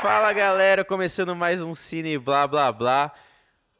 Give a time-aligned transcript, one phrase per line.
[0.00, 3.12] Fala galera, começando mais um Cine Blá Blá Blá,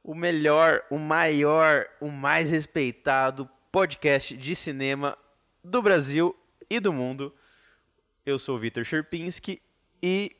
[0.02, 5.18] o melhor, o maior, o mais respeitado podcast de cinema
[5.64, 6.36] do Brasil
[6.70, 7.34] e do mundo.
[8.24, 9.60] Eu sou o Vitor Sherpinski
[10.00, 10.30] e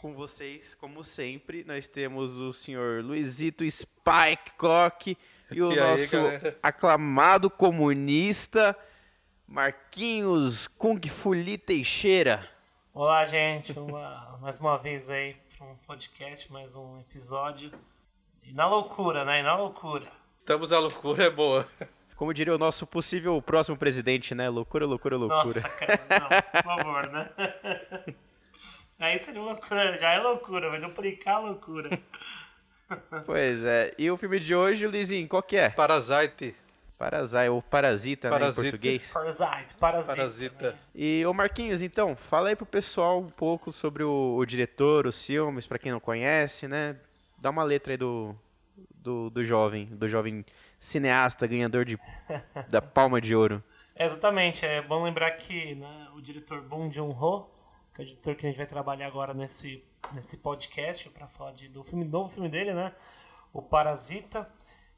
[0.00, 5.16] com vocês, como sempre, nós temos o senhor Luizito Spike Cock
[5.50, 6.16] e o E nosso
[6.62, 8.74] aclamado comunista
[9.46, 12.53] Marquinhos Kung Fuli Teixeira.
[12.94, 13.76] Olá, gente.
[13.78, 17.72] Uma- mais uma vez aí para um podcast, mais um episódio.
[18.44, 19.40] E na loucura, né?
[19.40, 20.06] E na loucura.
[20.38, 21.66] Estamos à loucura, é boa.
[22.14, 24.48] Como diria o nosso possível próximo presidente, né?
[24.48, 25.42] Loucura, loucura, loucura.
[25.44, 27.30] Nossa, cara, não, por favor, né?
[29.00, 31.90] Aí seria loucura, já é loucura, vai duplicar a loucura.
[33.26, 33.92] Pois é.
[33.98, 35.70] E o filme de hoje, Luizinho, qual que é?
[35.70, 36.54] Parasite.
[36.98, 38.62] Parasite, ou Parasita, né, em Parasita.
[38.62, 39.10] português.
[39.10, 40.16] Parasite, parasita.
[40.16, 40.72] Parasita.
[40.72, 40.78] né?
[40.94, 45.24] E, ô Marquinhos, então, fala aí pro pessoal um pouco sobre o, o diretor, os
[45.24, 46.96] filmes, pra quem não conhece, né?
[47.38, 48.34] Dá uma letra aí do,
[48.94, 50.44] do, do jovem, do jovem
[50.78, 51.98] cineasta, ganhador de,
[52.68, 53.62] da Palma de Ouro.
[53.96, 57.50] É, exatamente, é bom lembrar que né, o diretor Bong Joon-ho,
[57.94, 61.52] que é o diretor que a gente vai trabalhar agora nesse, nesse podcast para falar
[61.52, 62.92] de, do filme, novo filme dele, né?
[63.52, 64.50] O Parasita.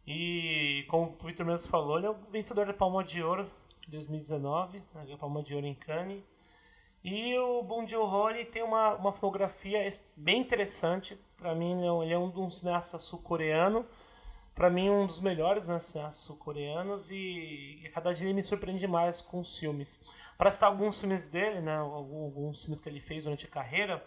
[0.06, 3.50] E como o Victor mesmo falou, ele é o vencedor da Palma de Ouro
[3.88, 6.22] 2019, né, ganhou a Palma de Ouro em Cannes.
[7.04, 11.16] E o Joon-ho ele tem uma, uma filmografia bem interessante.
[11.36, 13.86] Para mim, ele é um, é um dos cineastas sul-coreano.
[14.54, 17.10] Para mim, um dos melhores né, cineastas sul-coreanos.
[17.10, 20.00] E, e cada dia ele me surpreende mais com os filmes.
[20.36, 24.04] Para citar alguns filmes dele, né, alguns filmes que ele fez durante a carreira,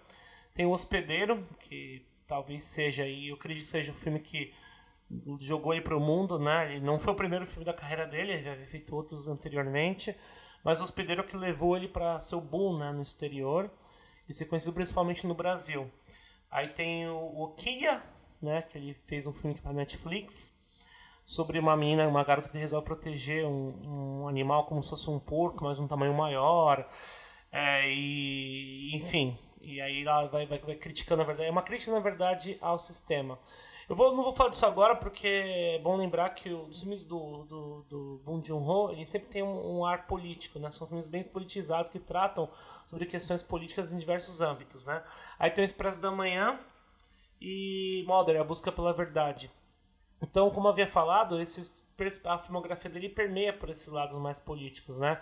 [0.53, 4.53] tem O Hospedeiro, que talvez seja, e eu acredito que seja o filme que
[5.39, 6.73] jogou ele pro mundo, né?
[6.73, 10.15] Ele não foi o primeiro filme da carreira dele, ele já havia feito outros anteriormente,
[10.63, 13.71] mas o hospedeiro que levou ele para seu boom, né, no exterior
[14.27, 15.91] e ser conhecido principalmente no Brasil.
[16.51, 18.01] Aí tem o Okia,
[18.41, 20.57] né, que ele fez um filme para Netflix
[21.25, 25.19] sobre uma menina, uma garota que resolve proteger um, um animal como se fosse um
[25.19, 26.87] porco, mas um tamanho maior.
[27.51, 31.91] É, e enfim, e aí ela vai, vai, vai criticando, na verdade, é uma crítica
[31.91, 33.39] na verdade ao sistema.
[33.89, 37.43] Eu vou, não vou falar disso agora porque é bom lembrar que os filmes do,
[37.45, 40.69] do, do Bong Joon-ho, ele sempre tem um, um ar político, né?
[40.69, 42.47] São filmes bem politizados que tratam
[42.85, 45.03] sobre questões políticas em diversos âmbitos, né?
[45.39, 46.59] Aí tem o Expresso da Manhã
[47.41, 49.49] e Mulder, A Busca pela Verdade.
[50.21, 51.83] Então, como havia falado, esses,
[52.25, 55.19] a filmografia dele permeia por esses lados mais políticos, né?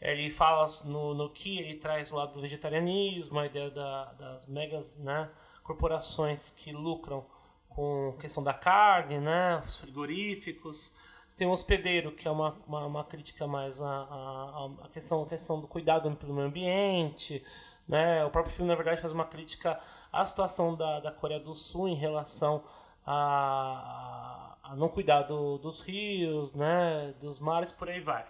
[0.00, 4.46] Ele fala no, no que ele traz o lado do vegetarianismo, a ideia da, das
[4.46, 5.28] megas né,
[5.64, 7.26] corporações que lucram
[7.76, 10.96] com questão da carne, né, os frigoríficos.
[11.28, 15.22] Você tem o hospedeiro, que é uma, uma, uma crítica mais à, à, à questão,
[15.22, 17.42] a questão do cuidado pelo meio ambiente.
[17.86, 18.24] Né?
[18.24, 19.78] O próprio filme, na verdade, faz uma crítica
[20.12, 22.62] à situação da, da Coreia do Sul em relação
[23.04, 28.24] a, a não cuidar do, dos rios, né, dos mares, por aí vai.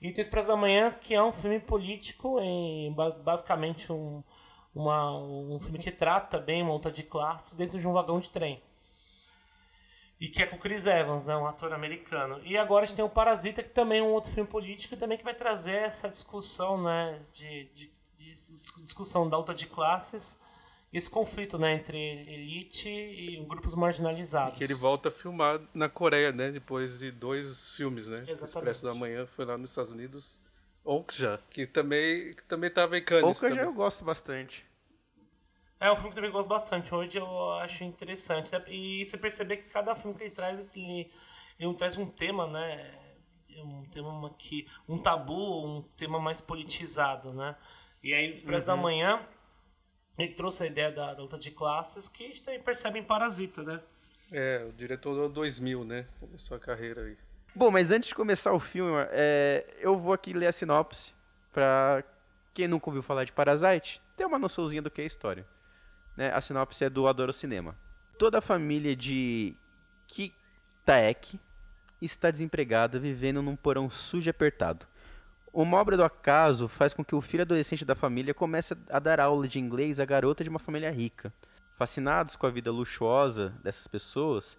[0.00, 4.22] E tem Expresso da Manhã, que é um filme político, em, ba- basicamente um,
[4.74, 8.30] uma, um filme que trata bem uma luta de classes dentro de um vagão de
[8.30, 8.62] trem.
[10.22, 12.40] E que é com o Chris Evans, né, um ator americano.
[12.44, 14.96] E agora a gente tem o Parasita, que também é um outro filme político, e
[14.96, 18.34] também que vai trazer essa discussão, né, de, de, de
[18.84, 20.38] discussão da luta de classes,
[20.92, 24.56] e esse conflito, né, entre elite e grupos marginalizados.
[24.56, 26.52] Que ele volta a filmar na Coreia, né?
[26.52, 28.18] Depois de dois filmes, né?
[28.20, 28.44] Exatamente.
[28.44, 30.38] Expresso da Manhã foi lá nos Estados Unidos.
[30.84, 33.40] Okja, que também, que também tava em Cannes.
[33.40, 33.58] Também.
[33.58, 34.64] eu gosto bastante.
[35.82, 36.94] É um filme que eu também gosto bastante.
[36.94, 38.52] Hoje eu acho interessante.
[38.52, 38.62] né?
[38.68, 41.10] E você perceber que cada filme que ele traz, ele,
[41.58, 42.94] ele traz um tema, né?
[43.56, 44.68] Um tema que.
[44.88, 47.56] um tabu, um tema mais politizado, né?
[48.00, 49.26] E aí, no Expresso da Manhã,
[50.16, 53.04] ele trouxe a ideia da, da luta de classes que a gente também percebe em
[53.04, 53.82] Parasita, né?
[54.30, 56.06] É, o diretor do 2000, né?
[56.20, 57.18] Começou a carreira aí.
[57.56, 61.12] Bom, mas antes de começar o filme, é, eu vou aqui ler a sinopse
[61.52, 62.04] pra
[62.54, 65.44] quem nunca ouviu falar de Parasite ter uma noçãozinha do que é a história.
[66.16, 66.32] Né?
[66.32, 67.76] A sinopse é do Adoro Cinema.
[68.18, 69.54] Toda a família de
[70.06, 71.38] Kitaek
[72.00, 74.86] está desempregada, vivendo num porão sujo e apertado.
[75.52, 79.20] Uma obra do acaso faz com que o filho adolescente da família comece a dar
[79.20, 81.32] aula de inglês à garota de uma família rica.
[81.76, 84.56] Fascinados com a vida luxuosa dessas pessoas,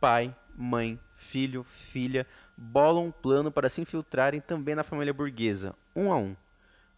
[0.00, 2.26] pai, mãe, filho, filha
[2.56, 6.36] bolam um plano para se infiltrarem também na família burguesa, um a um.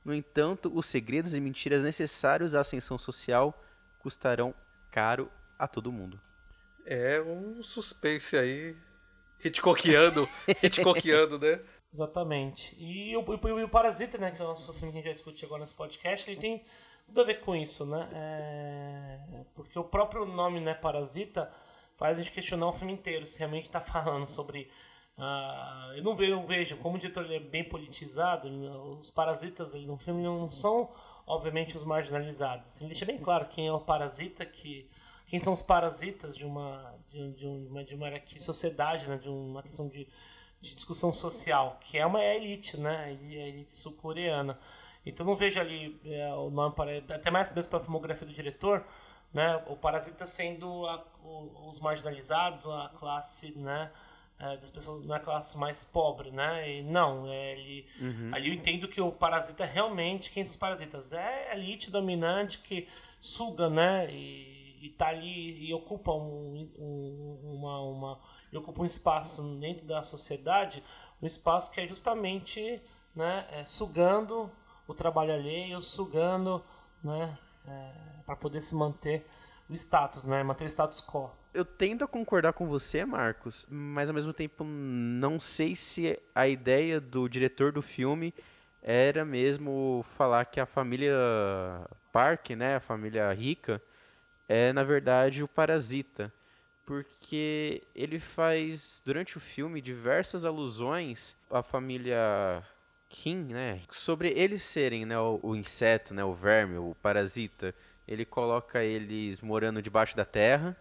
[0.04, 3.58] No entanto, os segredos e mentiras necessários à ascensão social
[4.06, 4.54] custarão
[4.92, 6.20] caro a todo mundo.
[6.86, 8.76] É um suspense aí.
[9.44, 10.28] Hitchcockiano.
[10.62, 11.60] Hitchcockiano, né?
[11.92, 12.76] Exatamente.
[12.78, 15.14] E o, o, o Parasita, né, que é o nosso filme que a gente vai
[15.14, 16.62] discutir agora nesse podcast, ele tem
[17.04, 18.08] tudo a ver com isso, né?
[18.12, 19.44] É...
[19.56, 21.50] Porque o próprio nome, né, Parasita,
[21.96, 24.70] faz a gente questionar o filme inteiro, se realmente está falando sobre.
[25.18, 28.48] Uh, eu, não vejo, eu vejo, como o diretor ele é bem politizado,
[29.00, 30.90] os parasitas ali no filme não são,
[31.26, 32.80] obviamente, os marginalizados.
[32.80, 34.88] Ele deixa bem claro quem é o parasita, que,
[35.26, 38.08] quem são os parasitas de uma, de, de uma, de uma
[38.38, 40.06] sociedade, né, de uma questão de,
[40.60, 44.58] de discussão social, que é uma elite, né, a elite sul-coreana.
[45.04, 48.32] Então não vejo ali é, o nome para até mais mesmo para a filmografia do
[48.32, 48.84] diretor,
[49.32, 49.62] né?
[49.68, 53.92] O Parasita sendo a, o, os marginalizados, a classe, né?
[54.38, 56.70] É, das pessoas na classe mais pobre, né?
[56.70, 58.30] E não, é, ele, uhum.
[58.34, 61.90] ali eu entendo que o parasita é realmente quem são os parasitas é a elite
[61.90, 62.86] dominante que
[63.18, 64.12] suga, né?
[64.12, 68.20] E, e tá ali e ocupa um, um, uma, uma
[68.54, 70.82] ocupa um espaço dentro da sociedade,
[71.22, 72.82] um espaço que é justamente,
[73.14, 73.46] né?
[73.50, 74.50] É, sugando
[74.86, 76.62] o trabalho alheio, sugando,
[77.02, 77.36] né,
[77.66, 77.92] é,
[78.24, 79.26] para poder se manter
[79.68, 81.30] o status, né, manter o status quo.
[81.56, 86.46] Eu tendo a concordar com você, Marcos, mas ao mesmo tempo não sei se a
[86.46, 88.34] ideia do diretor do filme
[88.82, 91.16] era mesmo falar que a família
[92.12, 93.80] Park, né, a família rica,
[94.46, 96.30] é na verdade o parasita,
[96.84, 102.62] porque ele faz durante o filme diversas alusões à família
[103.08, 107.74] Kim, né, sobre eles serem, né, o, o, inseto, né, o verme, o parasita,
[108.06, 110.76] ele coloca eles morando debaixo da terra,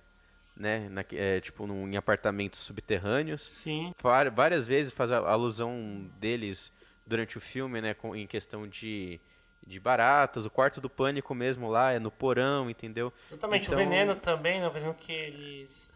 [0.55, 3.43] né, na, é, tipo num, em apartamentos subterrâneos.
[3.43, 3.93] Sim.
[4.33, 6.71] Várias vezes faz a alusão deles
[7.05, 9.19] durante o filme, né, com, em questão de
[9.67, 13.11] de baratas, o quarto do pânico mesmo lá é no porão, entendeu?
[13.31, 13.79] Exatamente, então...
[13.79, 15.91] o veneno também, né, o veneno que eles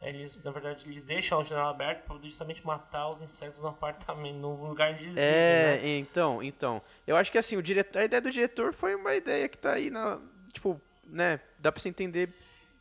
[0.00, 4.36] eles, na verdade, eles deixam a janela aberta para justamente matar os insetos no apartamento,
[4.36, 5.98] no lugar onde eles É, né?
[5.98, 6.80] então, então.
[7.06, 9.74] Eu acho que assim, o diretor, a ideia do diretor foi uma ideia que tá
[9.74, 10.18] aí na.
[10.54, 11.38] Tipo, né?
[11.58, 12.30] Dá pra se entender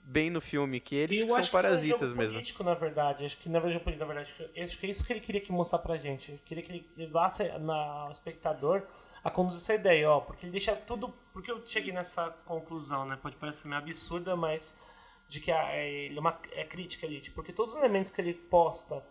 [0.10, 2.34] bem no filme, que eles são parasitas que é um mesmo.
[2.34, 3.26] político, na verdade.
[3.26, 5.80] Acho que na verdade, na verdade, acho que é isso que ele queria que mostrar
[5.80, 6.32] pra gente.
[6.32, 8.84] Ele queria que ele levasse na, o espectador
[9.24, 10.20] a conduzir essa ideia, ó.
[10.20, 11.14] Porque ele deixa tudo.
[11.32, 13.18] Porque eu cheguei nessa conclusão, né?
[13.22, 14.76] Pode parecer meio absurda, mas
[15.28, 18.20] de que é, ele é uma é crítica ali, tipo, porque todos os elementos que
[18.20, 19.06] ele posta,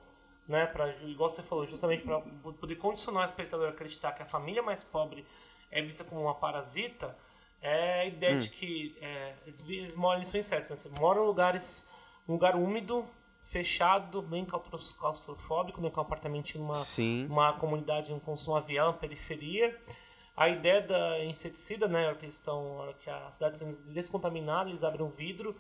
[0.49, 4.27] né, para igual você falou, justamente para poder condicionar o espectador a acreditar que a
[4.27, 5.25] família mais pobre
[5.71, 7.17] é vista como uma parasita,
[7.61, 8.39] é a ideia hum.
[8.39, 10.91] de que é, eles, eles moram, eles são insetos, né?
[10.99, 11.87] moram em lugares,
[12.29, 13.07] um lugar úmido,
[13.43, 16.83] fechado, bem claustrofóbico, né, com um apartamento em uma,
[17.31, 19.75] uma comunidade com uma viela, uma periferia,
[20.39, 25.05] a ideia da inseticida, né, que estão, que a cidade está sendo descontaminada, eles abrem
[25.05, 25.57] um vidro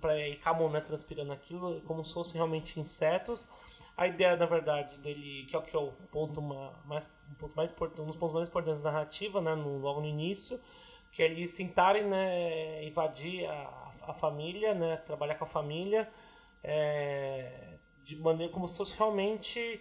[0.00, 3.48] para e acabam né, transpirando aquilo como se fossem realmente insetos.
[3.96, 6.42] A ideia, na verdade, dele, que é o que é o ponto
[6.84, 10.00] mais, um ponto mais importante, um dos pontos mais importantes da narrativa, né, no, logo
[10.00, 10.58] no início,
[11.16, 16.06] que é eles tentarem né, invadir a, a família, né, trabalhar com a família,
[16.62, 19.80] é, de maneira como se fosse realmente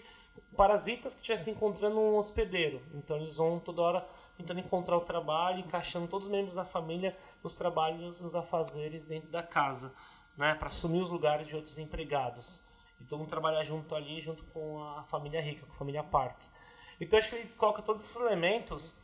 [0.55, 2.81] parasitas que estivessem encontrando um hospedeiro.
[2.93, 7.13] Então eles vão toda hora tentando encontrar o trabalho, encaixando todos os membros da família
[7.43, 9.93] nos trabalhos, nos afazeres dentro da casa,
[10.37, 12.63] né, para assumir os lugares de outros empregados.
[13.01, 16.43] E todo mundo trabalhar junto ali, junto com a família rica, com a família Park.
[16.97, 18.95] Então acho que ele coloca todos esses elementos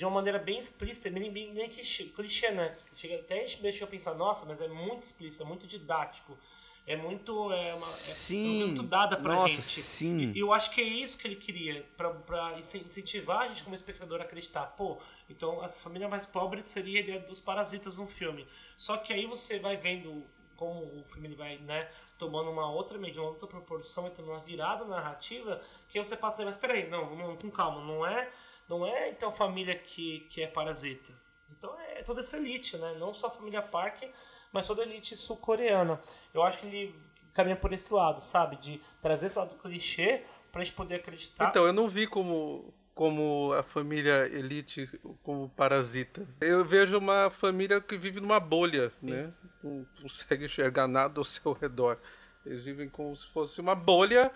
[0.00, 2.74] de uma maneira bem explícita, bem, bem clichê, né?
[2.94, 6.38] Chega, até a gente deixou pensar, nossa, mas é muito explícito, é muito didático
[6.86, 9.82] é muito é, uma, é, muito dada pra Nossa, gente.
[9.82, 10.32] Sim.
[10.34, 13.74] E eu acho que é isso que ele queria, pra, pra incentivar a gente como
[13.74, 14.64] espectador a acreditar.
[14.68, 18.46] Pô, então as famílias mais pobres seria a ideia dos parasitas no filme.
[18.78, 20.24] Só que aí você vai vendo
[20.56, 21.88] como o filme ele vai né,
[22.18, 26.44] tomando uma outra medida, uma outra proporção, entrando uma virada narrativa, que aí você passa,
[26.44, 28.30] mas peraí, não, não, com calma, não é,
[28.70, 31.12] não é então família que, que é parasita.
[31.50, 32.94] Então é toda essa elite, né?
[33.00, 34.04] Não só a família Park,
[34.52, 36.00] mas toda a elite sul-coreana.
[36.32, 36.94] Eu acho que ele
[37.34, 38.56] caminha por esse lado, sabe?
[38.56, 40.22] De trazer esse lado clichê
[40.52, 41.48] pra gente poder acreditar.
[41.48, 44.88] Então, eu não vi como, como a família elite
[45.24, 46.26] como parasita.
[46.40, 49.10] Eu vejo uma família que vive numa bolha, Sim.
[49.10, 49.32] né?
[49.62, 51.98] Não consegue enxergar nada ao seu redor.
[52.46, 54.32] Eles vivem como se fosse uma bolha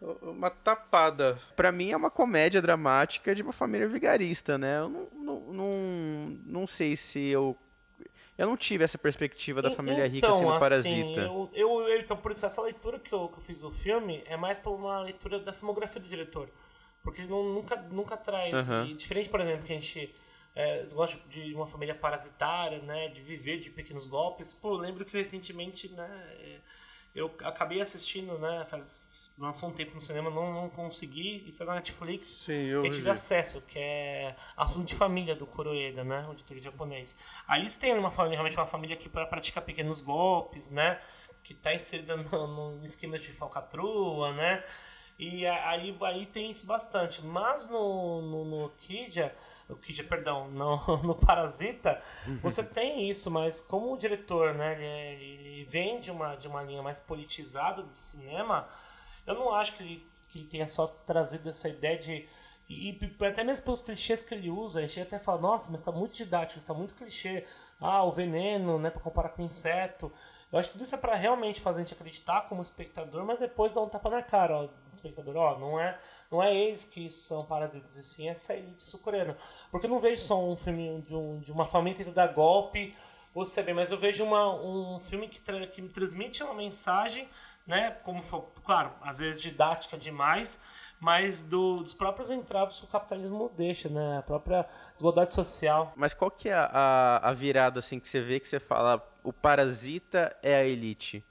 [0.00, 1.38] uma tapada.
[1.56, 4.78] Para mim é uma comédia dramática de uma família vigarista, né?
[4.78, 7.56] Eu não, não, não, não sei se eu
[8.38, 11.20] eu não tive essa perspectiva da família rica então, sendo assim, parasita.
[11.22, 14.22] Eu, eu, eu, então, por isso, essa leitura que eu, que eu fiz do filme
[14.26, 16.48] é mais por uma leitura da filmografia do diretor.
[17.02, 18.68] Porque ele não, nunca, nunca traz.
[18.68, 18.86] Uhum.
[18.86, 20.14] E, diferente, por exemplo, que a gente
[20.54, 23.08] é, gosta de uma família parasitária, né?
[23.08, 24.54] De viver de pequenos golpes.
[24.54, 26.60] Pô, eu lembro que recentemente, né?
[27.12, 28.64] Eu acabei assistindo, né?
[28.66, 28.84] Faz
[29.38, 32.44] lançou um tempo no cinema, não, não consegui, isso é na Netflix.
[32.44, 33.10] Sim, eu tive vi.
[33.10, 36.26] acesso, que é Assunto de Família, do Kuroeda, né?
[36.28, 37.16] O editor japonês.
[37.46, 40.98] Ali eles têm uma família, realmente uma família que pra- pratica pequenos golpes, né?
[41.42, 44.64] Que tá inserida no, no esquema de falcatrua, né?
[45.18, 47.24] E a- ali, ali tem isso bastante.
[47.24, 49.32] Mas no, no, no Kidja,
[50.08, 52.00] perdão, no, no Parasita,
[52.40, 56.48] você tem isso, mas como o diretor, né, ele, é- ele vem de uma, de
[56.48, 58.66] uma linha mais politizada do cinema,
[59.28, 62.26] eu não acho que ele, que ele tenha só trazido essa ideia de.
[62.68, 65.80] E, e até mesmo pelos clichês que ele usa, a gente até fala, nossa, mas
[65.80, 67.44] tá muito didático, está muito clichê.
[67.80, 70.12] Ah, o veneno, né, para comparar com o inseto.
[70.50, 73.38] Eu acho que tudo isso é para realmente fazer a gente acreditar como espectador, mas
[73.38, 75.98] depois dar um tapa na cara, ó, do espectador, ó, não é,
[76.30, 79.36] não é eles que são parasitas, e sim essa elite sul-coreana.
[79.70, 82.94] Porque eu não vejo só um filme de, um, de uma família tentando dar golpe,
[83.34, 86.54] ou se bem, mas eu vejo uma, um filme que, tra- que me transmite uma
[86.54, 87.28] mensagem,
[87.68, 90.58] né, como foi, claro, às vezes didática demais,
[90.98, 95.92] mas do, dos próprios entraves que o capitalismo deixa, né, a própria desigualdade social.
[95.94, 99.32] Mas qual que é a, a, virada assim que você vê que você fala o
[99.32, 101.24] parasita é a elite?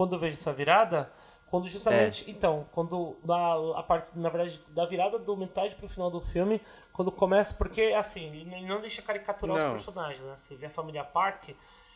[0.00, 1.12] quando eu vejo essa virada,
[1.44, 6.10] quando justamente, então, quando na a parte, na verdade, da virada do metade pro final
[6.10, 6.58] do filme,
[6.90, 9.66] quando começa, porque assim, ele não deixa caricaturar Não.
[9.66, 10.34] os personagens, né?
[10.34, 11.50] Você vê a família Park,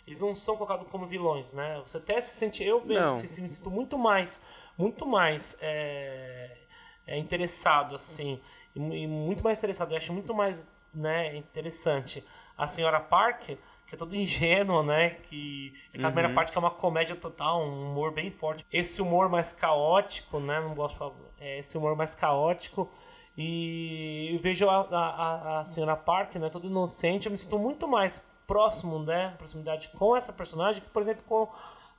[0.07, 1.81] eles não são colocados como vilões, né?
[1.87, 4.41] Você até se sente, eu mesmo se, me sinto muito mais,
[4.77, 6.59] muito mais é,
[7.07, 8.41] é, interessado, assim,
[8.75, 12.25] e, e muito mais interessado, eu acho muito mais, né, interessante
[12.57, 13.43] a senhora Park,
[13.87, 15.11] que é toda ingênua, né?
[15.11, 18.65] Que a primeira parte que é uma comédia total, um humor bem forte.
[18.73, 20.61] Esse humor mais caótico, né?
[20.61, 21.15] Não gosto de falar.
[21.39, 22.91] É, esse humor mais caótico.
[23.37, 26.49] E eu vejo a, a, a- a senhora Park, né?
[26.49, 27.27] Toda inocente.
[27.27, 29.35] Eu me sinto muito mais próximo, né?
[29.39, 31.49] Proximidade com essa personagem que, por exemplo, com,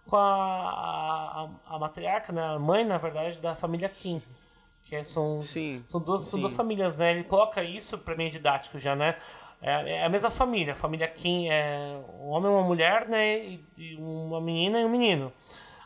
[0.07, 2.43] com a, a, a matriarca, né?
[2.55, 4.21] A mãe, na verdade, da família Kim.
[4.83, 6.41] Que é- são, Sim, são, duas, são sim.
[6.41, 7.11] duas famílias, né?
[7.11, 9.15] Ele coloca isso pra mim didático já, né?
[9.61, 10.73] É, é a mesma família.
[10.73, 13.37] A família Kim é um homem e uma mulher, né?
[13.39, 15.33] E, e uma menina e um menino.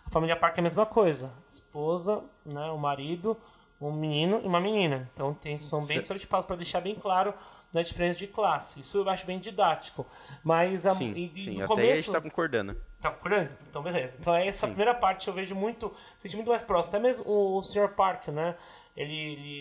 [0.05, 1.31] A família Park é a mesma coisa.
[1.47, 2.65] Esposa, né?
[2.71, 3.37] O marido,
[3.79, 5.09] um menino e uma menina.
[5.13, 7.33] Então tem, são bem estereotipados para deixar bem claro
[7.73, 8.79] né, a diferença de classe.
[8.79, 10.05] Isso eu acho bem didático.
[10.43, 11.51] Mas a, Sim, e, sim.
[11.51, 12.01] no Até começo.
[12.03, 12.75] gente tá concordando.
[13.01, 13.49] Tá procurando?
[13.69, 14.17] Então, beleza.
[14.19, 16.95] Então, é essa primeira parte eu vejo muito, senti muito mais próximo.
[16.95, 17.89] Até mesmo o, o Sr.
[17.95, 18.55] Park, né?
[18.95, 19.13] Ele,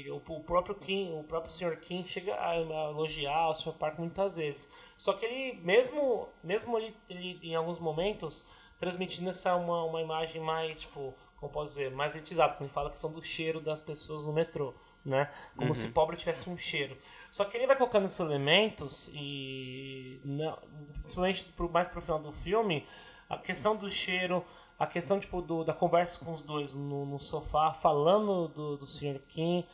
[0.03, 1.77] ele- o, próprio Kim, o próprio Sr.
[1.79, 2.57] Kim chega a, a
[2.91, 3.73] elogiar o Sr.
[3.75, 4.69] Park muitas vezes.
[4.97, 8.45] Só que ele, mesmo, mesmo ele, ele em alguns momentos,
[8.79, 12.89] transmitindo essa uma, uma imagem mais, tipo, como posso dizer, mais elitizada, quando ele fala
[12.89, 14.75] a questão do cheiro das pessoas no metrô.
[15.05, 15.31] Né?
[15.57, 16.97] Como se pobre tivesse um cheiro.
[17.31, 20.59] Só que ele vai colocando esses elementos e não,
[20.93, 22.85] principalmente pro, mais pro final do filme,
[23.29, 24.45] a questão do cheiro,
[24.79, 28.87] a questão tipo, do, da conversa com os dois no, no sofá, falando do, do
[28.87, 29.21] Sr.
[29.29, 29.65] Kim,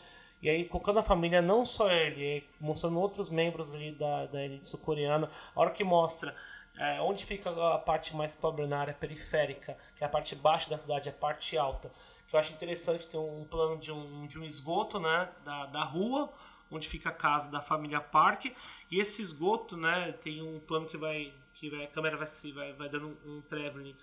[0.43, 4.67] e aí colocando a família, não só ele, mostrando outros membros ali da, da elite
[4.67, 6.35] sul-coreana, a hora que mostra
[6.77, 10.69] é, onde fica a parte mais pobre na área periférica, que é a parte baixa
[10.69, 11.91] da cidade, a parte alta,
[12.35, 15.85] que eu acho interessante ter um plano de um, de um esgoto né, da, da
[15.85, 16.29] rua,
[16.69, 18.47] onde fica a casa da família Park,
[18.91, 22.51] e esse esgoto, né, tem um plano que vai, que vai a câmera vai, se-
[22.51, 23.95] vai, vai dando um traveling,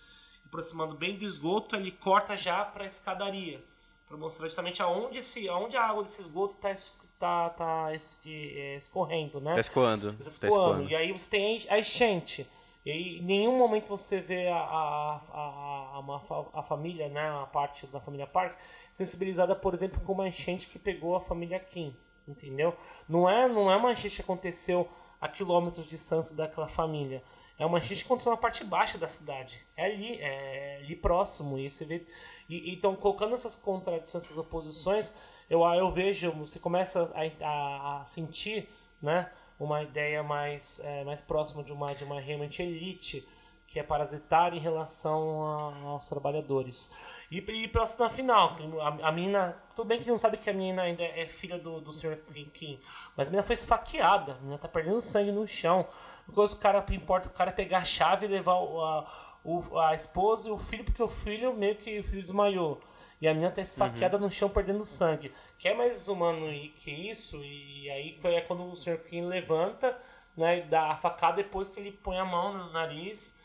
[0.45, 3.61] aproximando bem do esgoto, ele corta já para a escadaria,
[4.07, 6.73] para mostrar justamente aonde, esse, aonde a água desse esgoto está
[7.19, 7.89] tá, tá
[8.25, 9.55] e- é, escorrendo, né?
[9.55, 10.07] Tá escoando.
[10.07, 10.53] Está Tá escoando.
[10.83, 10.89] escoando.
[10.91, 12.47] E aí você tem a enchente.
[12.85, 16.21] E em nenhum momento você vê a, a, a, a, uma
[16.53, 18.57] a família, né, a parte da família Park,
[18.93, 21.95] sensibilizada, por exemplo, com uma enchente que pegou a família Kim.
[22.27, 22.75] Entendeu?
[23.09, 24.87] Não é, não é uma enchente que aconteceu
[25.19, 27.23] a quilômetros de distância daquela família.
[27.57, 29.59] É uma enchente que aconteceu na parte baixa da cidade.
[29.75, 31.59] É ali, é ali próximo.
[31.59, 32.05] E você vê.
[32.49, 35.13] E, então, colocando essas contradições, essas oposições,
[35.49, 38.67] eu, eu vejo, você começa a, a, a sentir,
[39.01, 39.31] né?
[39.63, 43.27] Uma ideia mais, é, mais próxima de uma, de uma realmente elite
[43.67, 46.89] que é parasitária em relação a- aos trabalhadores.
[47.31, 49.55] E, e pela cena final, a, a menina.
[49.73, 52.17] Tudo bem que não sabe que a menina ainda é filha do, do Sr.
[52.53, 52.77] Kim,
[53.15, 55.87] mas a menina foi esfaqueada, a menina tá perdendo sangue no chão.
[56.33, 59.05] Que o cara importa o cara pegar a chave e levar o, a,
[59.45, 62.81] o- a esposa e o filho, porque o filho meio que o filho desmaiou.
[63.21, 65.31] E a menina tá esfaqueada no chão perdendo sangue.
[65.59, 67.37] Quer mais desumano e- que isso?
[67.43, 68.97] E aí foi é quando o Sr.
[69.03, 69.95] Kim levanta,
[70.35, 73.35] né, e dá a facada depois que ele põe a mão no nariz,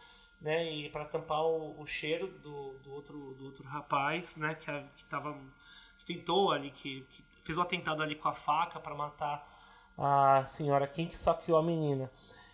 [0.41, 4.71] né, e para tampar o, o cheiro do, do outro do outro rapaz, né, que,
[4.71, 5.37] a- que tava
[5.99, 9.47] que tentou ali que, que fez o atentado ali com a faca para matar
[9.99, 12.11] a senhora Kim que saqueou a menina.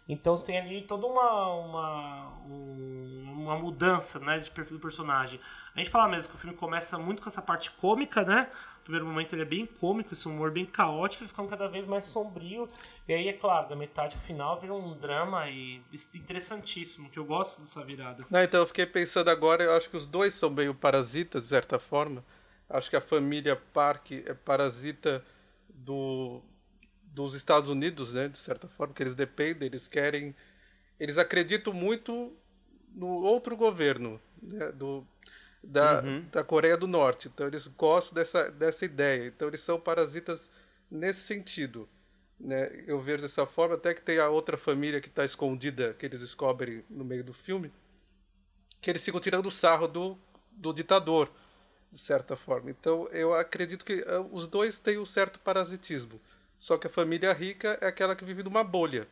[0.08, 5.40] Então você tem ali toda uma, uma, uma mudança né, de perfil do personagem.
[5.74, 8.50] A gente fala mesmo que o filme começa muito com essa parte cômica, né?
[8.78, 12.04] No primeiro momento ele é bem cômico, esse humor bem caótico, ficando cada vez mais
[12.04, 12.68] sombrio.
[13.06, 15.80] E aí, é claro, da metade final vira um drama e
[16.14, 18.26] interessantíssimo, que eu gosto dessa virada.
[18.28, 21.48] Não, então eu fiquei pensando agora, eu acho que os dois são meio parasitas, de
[21.48, 22.24] certa forma.
[22.68, 25.24] Acho que a família Park é parasita
[25.68, 26.42] do,
[27.14, 30.34] dos Estados Unidos, né, de certa forma, que eles dependem, eles querem,
[30.98, 32.32] eles acreditam muito
[32.94, 35.06] no outro governo, né, do,
[35.62, 36.24] da, uhum.
[36.30, 37.28] da Coreia do Norte.
[37.28, 39.26] Então eles gostam dessa, dessa ideia.
[39.26, 40.50] Então eles são parasitas
[40.90, 41.88] nesse sentido.
[42.40, 42.84] Né?
[42.86, 46.20] Eu vejo dessa forma, até que tem a outra família que está escondida, que eles
[46.20, 47.70] descobrem no meio do filme,
[48.80, 50.18] que eles ficam tirando o sarro do,
[50.50, 51.30] do ditador,
[51.90, 52.70] de certa forma.
[52.70, 56.20] Então eu acredito que ah, os dois têm um certo parasitismo.
[56.62, 59.08] Só que a família rica é aquela que vive numa bolha.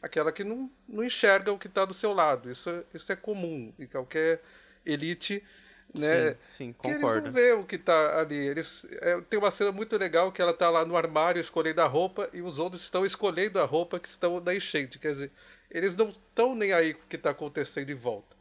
[0.00, 2.48] Aquela que não, não enxerga o que está do seu lado.
[2.48, 4.40] Isso, é, isso é comum em qualquer
[4.86, 5.42] elite.
[5.92, 6.30] Né?
[6.30, 7.00] Sim, sim, concordo.
[7.00, 8.36] Que eles não vê o que está ali.
[8.36, 11.88] Eles, é, tem uma cena muito legal que ela está lá no armário escolhendo a
[11.88, 15.00] roupa e os outros estão escolhendo a roupa que estão na enchente.
[15.00, 15.32] Quer dizer,
[15.72, 18.36] eles não estão nem aí com o que está acontecendo em volta.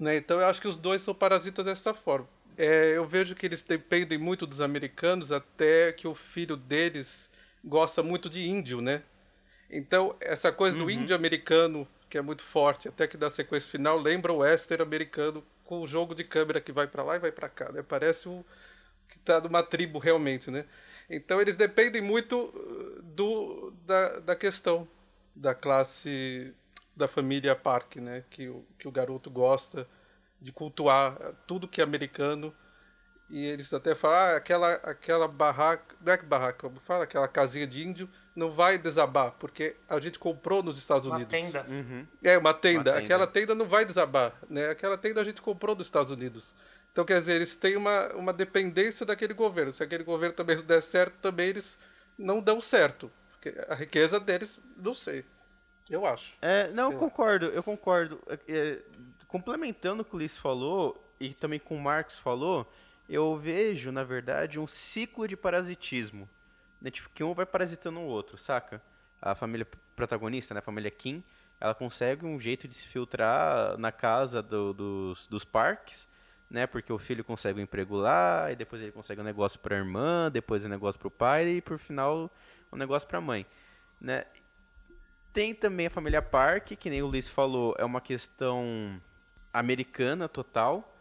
[0.00, 0.16] Né?
[0.16, 3.62] Então eu acho que os dois são parasitas dessa forma é, eu vejo que eles
[3.62, 7.30] dependem muito dos americanos, até que o filho deles
[7.64, 9.02] gosta muito de índio, né?
[9.70, 10.84] Então, essa coisa uhum.
[10.84, 14.82] do índio americano, que é muito forte, até que na sequência final lembra o western
[14.82, 17.82] americano com o jogo de câmera que vai para lá e vai para cá, né?
[17.82, 18.44] Parece o
[19.08, 20.64] que está numa tribo realmente, né?
[21.10, 24.86] Então, eles dependem muito uh, do, da, da questão
[25.34, 26.54] da classe
[26.96, 28.24] da família Park, né?
[28.30, 29.88] Que o, que o garoto gosta
[30.44, 32.54] de cultuar tudo que é americano.
[33.30, 37.26] E eles até falam, ah, aquela, aquela barraca, não é que barraca, como fala, aquela
[37.26, 41.32] casinha de índio não vai desabar, porque a gente comprou nos Estados uma Unidos.
[41.32, 41.66] Tenda.
[41.66, 42.06] Uhum.
[42.22, 42.90] É, uma tenda.
[42.90, 42.98] uma tenda.
[42.98, 44.68] Aquela tenda não vai desabar, né?
[44.68, 46.54] Aquela tenda a gente comprou nos Estados Unidos.
[46.92, 49.72] Então, quer dizer, eles têm uma, uma dependência daquele governo.
[49.72, 51.78] Se aquele governo também não der certo, também eles
[52.18, 53.10] não dão certo.
[53.32, 55.24] Porque a riqueza deles, não sei.
[55.88, 56.36] Eu acho.
[56.40, 58.20] É, não, eu concordo, eu concordo.
[58.48, 58.78] É,
[59.34, 62.72] complementando o que o Liz falou, e também com o Marx falou,
[63.08, 66.28] eu vejo, na verdade, um ciclo de parasitismo.
[66.80, 66.88] Né?
[66.88, 68.80] Tipo, que um vai parasitando o outro, saca?
[69.20, 69.66] A família
[69.96, 70.60] protagonista, né?
[70.60, 71.20] a família Kim,
[71.60, 76.06] ela consegue um jeito de se filtrar na casa do, dos, dos parques,
[76.48, 76.68] né?
[76.68, 79.78] Porque o filho consegue um emprego lá, e depois ele consegue um negócio para a
[79.78, 82.30] irmã, depois um negócio para o pai, e por final
[82.72, 83.44] um negócio para a mãe,
[84.00, 84.26] né?
[85.32, 89.00] Tem também a família Park, que nem o Luiz falou, é uma questão
[89.54, 90.92] americana total,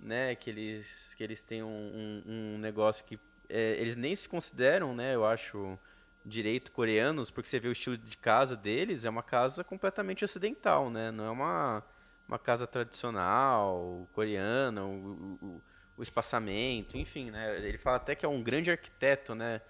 [0.00, 0.34] né?
[0.34, 4.94] Que eles, que eles têm um, um, um negócio que é, eles nem se consideram,
[4.94, 5.14] né?
[5.14, 5.78] Eu acho
[6.24, 10.90] direito coreanos, porque você vê o estilo de casa deles, é uma casa completamente ocidental,
[10.90, 11.10] né?
[11.10, 11.84] Não é uma,
[12.26, 15.62] uma casa tradicional coreana, o, o,
[15.98, 17.56] o espaçamento, enfim, né?
[17.58, 19.60] Ele fala até que é um grande arquiteto, né?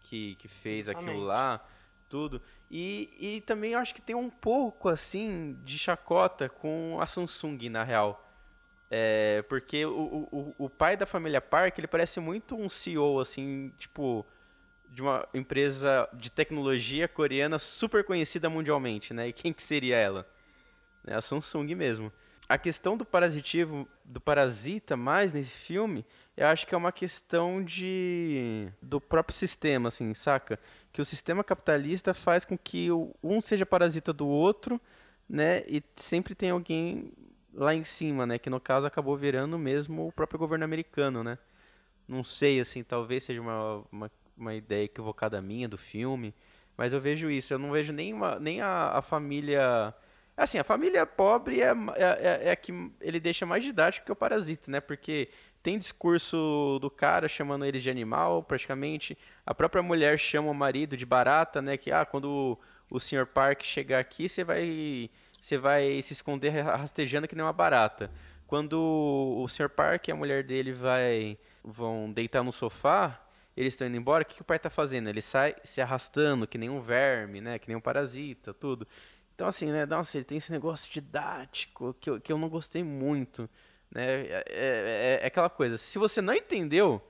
[0.00, 1.10] Que, que fez Exatamente.
[1.10, 1.64] aquilo lá,
[2.08, 2.40] tudo.
[2.70, 7.84] E, e também acho que tem um pouco, assim, de chacota com a Samsung, na
[7.84, 8.22] real.
[8.90, 13.72] É, porque o, o, o pai da família Park, ele parece muito um CEO, assim,
[13.78, 14.24] tipo,
[14.90, 19.28] de uma empresa de tecnologia coreana super conhecida mundialmente, né?
[19.28, 20.26] E quem que seria ela?
[21.06, 22.12] É a Samsung mesmo.
[22.48, 27.62] A questão do parasitivo, do parasita mais nesse filme, eu acho que é uma questão
[27.62, 30.58] de do próprio sistema, assim, saca?
[30.96, 32.88] Que o sistema capitalista faz com que
[33.22, 34.80] um seja parasita do outro,
[35.28, 35.62] né?
[35.68, 37.12] E sempre tem alguém
[37.52, 38.38] lá em cima, né?
[38.38, 41.36] Que no caso acabou virando mesmo o próprio governo americano, né?
[42.08, 46.34] Não sei, assim, talvez seja uma, uma, uma ideia equivocada minha do filme,
[46.78, 47.52] mas eu vejo isso.
[47.52, 49.94] Eu não vejo nem, uma, nem a, a família...
[50.34, 54.12] Assim, a família pobre é, é, é, é a que ele deixa mais didático que
[54.12, 54.80] o parasita, né?
[54.80, 55.28] Porque
[55.66, 59.18] tem discurso do cara chamando eles de animal, praticamente.
[59.44, 61.76] A própria mulher chama o marido de barata, né?
[61.76, 63.26] Que, ah, quando o, o Sr.
[63.26, 65.10] Park chegar aqui, você vai,
[65.42, 68.12] você vai se esconder rastejando que nem uma barata.
[68.46, 69.68] Quando o Sr.
[69.68, 73.20] Park e a mulher dele vai, vão deitar no sofá,
[73.56, 75.08] eles estão indo embora, o que, que o pai está fazendo?
[75.08, 77.58] Ele sai se arrastando que nem um verme, né?
[77.58, 78.86] Que nem um parasita, tudo.
[79.34, 79.84] Então, assim, né?
[79.84, 83.50] Nossa, ele tem esse negócio didático que eu, que eu não gostei muito.
[83.96, 84.26] Né?
[84.26, 87.02] É, é, é, aquela coisa, se você não entendeu,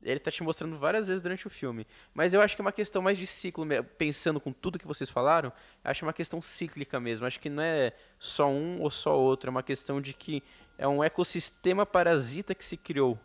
[0.00, 1.84] ele tá te mostrando várias vezes durante o filme.
[2.14, 3.66] Mas eu acho que é uma questão mais de ciclo,
[3.98, 7.26] pensando com tudo que vocês falaram, acho uma questão cíclica mesmo.
[7.26, 10.40] Acho que não é só um ou só outro, é uma questão de que
[10.78, 13.18] é um ecossistema parasita que se criou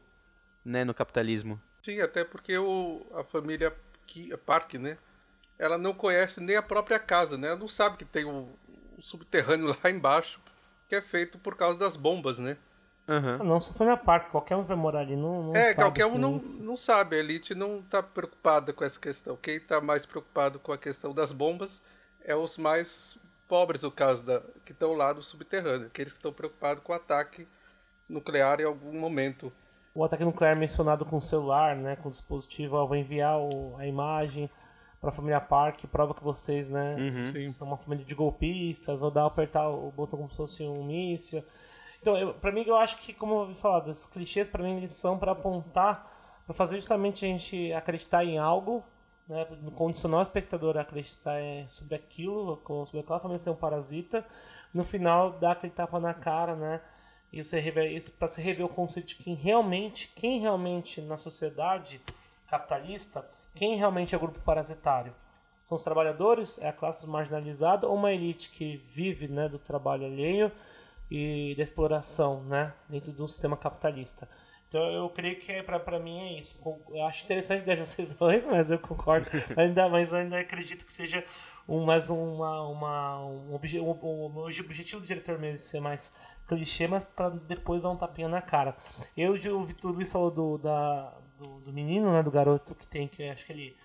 [0.66, 1.62] né, no capitalismo.
[1.84, 3.72] Sim, até porque o, a família
[4.48, 4.98] Park, né?
[5.60, 7.50] ela não conhece nem a própria casa, né?
[7.50, 8.50] Ela não sabe que tem um,
[8.98, 10.40] um subterrâneo lá embaixo
[10.88, 12.58] que é feito por causa das bombas, né?
[13.08, 13.38] Aham.
[13.38, 16.10] Não, só foi na parque, qualquer um vai morar ali não, não é, sabe qualquer
[16.10, 16.62] que um não, isso.
[16.62, 17.16] não sabe.
[17.16, 19.38] A elite não está preocupada com essa questão.
[19.38, 21.82] Quem está mais preocupado com a questão das bombas
[22.26, 25.88] é os mais pobres, no caso, da, que estão lá no subterrâneo.
[25.88, 27.48] Aqueles que estão preocupados com o ataque
[28.10, 29.54] nuclear em algum momento.
[29.96, 33.76] O ataque nuclear mencionado com o celular, né, com o dispositivo, ó, vou enviar o-
[33.78, 34.50] a imagem
[35.00, 36.96] para a família Park, prova que vocês, né,
[37.34, 37.52] Sim.
[37.52, 41.44] são uma família de golpistas, ou dá apertar o botão como se fosse um míssil.
[42.02, 44.96] Então, para mim, eu acho que, como eu ouvi falar, dos clichês, para mim, eles
[44.96, 46.10] são para apontar,
[46.46, 48.84] para fazer justamente a gente acreditar em algo,
[49.28, 53.56] né, condicionar o espectador a acreditar eh, sobre aquilo, como sobre aquela família ser um
[53.56, 54.26] parasita,
[54.74, 56.82] no final dá aquele tapa na cara, né,
[57.32, 57.62] isso é
[58.18, 62.02] para se rever o conceito de quem realmente, quem realmente na sociedade
[62.48, 65.14] capitalista, quem realmente é o grupo parasitário.
[65.68, 70.06] São os trabalhadores, é a classe marginalizada ou uma elite que vive né, do trabalho
[70.06, 70.52] alheio
[71.12, 74.28] e da exploração né, dentro do sistema capitalista.
[74.68, 76.58] Então eu creio que para mim é isso.
[76.90, 79.30] Eu acho interessante a ideia de vocês dois, mas eu concordo.
[79.56, 81.24] ainda, mas ainda acredito que seja
[81.68, 86.12] um, mais uma, uma, um, obje, um, um, objetivo do diretor mesmo de ser mais
[86.48, 88.76] clichê, mas para depois dar um tapinha na cara.
[89.16, 93.08] Eu, o Vitor Luiz falou do, da, do, do menino, né, do garoto que tem,
[93.08, 93.78] que eu acho que ele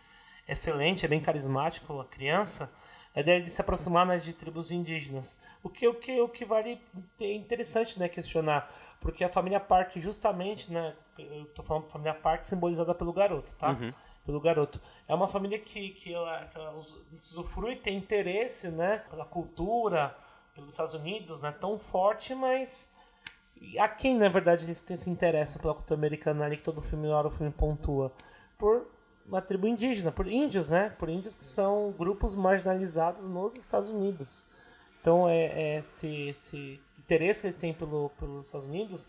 [0.47, 2.71] é excelente, é bem carismático, a criança.
[3.15, 5.39] A ideia de se aproximar né, de tribos indígenas.
[5.63, 6.81] O que, o que, o que vale
[7.21, 8.67] é interessante né, questionar,
[9.03, 13.77] porque a família Park, justamente, né, eu estou falando família Park simbolizada pelo garoto, tá?
[14.25, 14.81] Pelo garoto.
[15.07, 20.17] É uma família que, que, ela, que ela us- usufrui, tem interesse né, pela cultura,
[20.55, 22.95] pelos Estados Unidos, né, tão forte, mas
[23.79, 27.09] a quem, na verdade, eles têm- se interessam pela cultura americana ali, que todo filme,
[27.09, 28.13] na hora o filme pontua?
[28.59, 28.87] Por
[29.27, 30.91] uma tribo indígena, por índios, né?
[30.99, 34.47] Por índios que são grupos marginalizados nos Estados Unidos.
[35.01, 39.09] Então, é, é esse, esse interesse que eles têm pelo, pelos Estados Unidos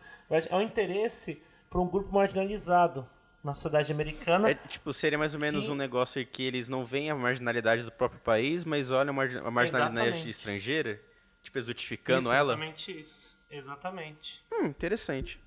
[0.49, 3.07] é um interesse por um grupo marginalizado
[3.43, 4.51] na sociedade americana.
[4.51, 7.83] É, tipo, seria mais ou menos Que- um negócio que eles não veem a marginalidade
[7.83, 10.29] do próprio país, mas olham a margin- a marginalidade Exatamente.
[10.29, 11.01] estrangeira,
[11.43, 12.53] tipo, exotificando Isso, ela.
[12.53, 13.32] Exatamente isso.
[13.53, 14.43] Exatamente.
[14.51, 15.41] Hum, interessante.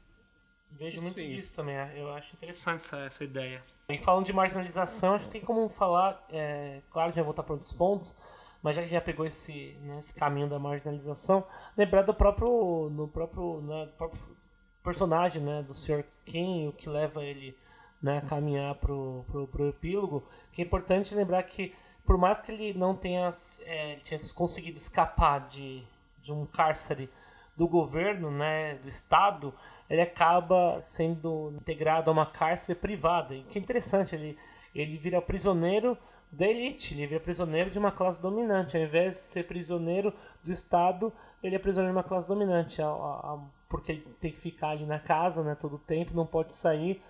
[0.70, 1.28] Vejo muito Sim.
[1.28, 3.64] disso também, é, eu acho interessante essa, essa ideia.
[3.88, 7.54] E falando de marginalização, acho que tem como falar, é, claro, já vou voltar para
[7.54, 8.16] outros pontos,
[8.62, 11.44] mas já que já pegou esse, né, esse caminho da marginalização,
[11.76, 14.36] lembrar do próprio, no próprio, né, do próprio
[14.82, 16.04] personagem né, do Sr.
[16.24, 17.56] Ken, o que leva ele
[18.02, 22.52] né, a caminhar pro, pro, pro epílogo, que é importante lembrar que, por mais que
[22.52, 23.30] ele não tenha,
[23.62, 25.82] é, ele tenha conseguido escapar de,
[26.20, 27.08] de um cárcere
[27.56, 29.52] do governo, né, do Estado,
[29.88, 33.34] ele acaba sendo integrado a uma cárcere privada.
[33.34, 34.36] E que é interessante, ele,
[34.74, 35.96] ele vira prisioneiro
[36.30, 38.76] da elite, ele vira prisioneiro de uma classe dominante.
[38.76, 40.12] Ao invés de ser prisioneiro
[40.44, 42.82] do Estado, ele é prisioneiro de uma classe dominante.
[42.82, 43.38] A- a-
[43.68, 47.00] porque ele tem que ficar ali na casa né, todo o tempo, não pode sair,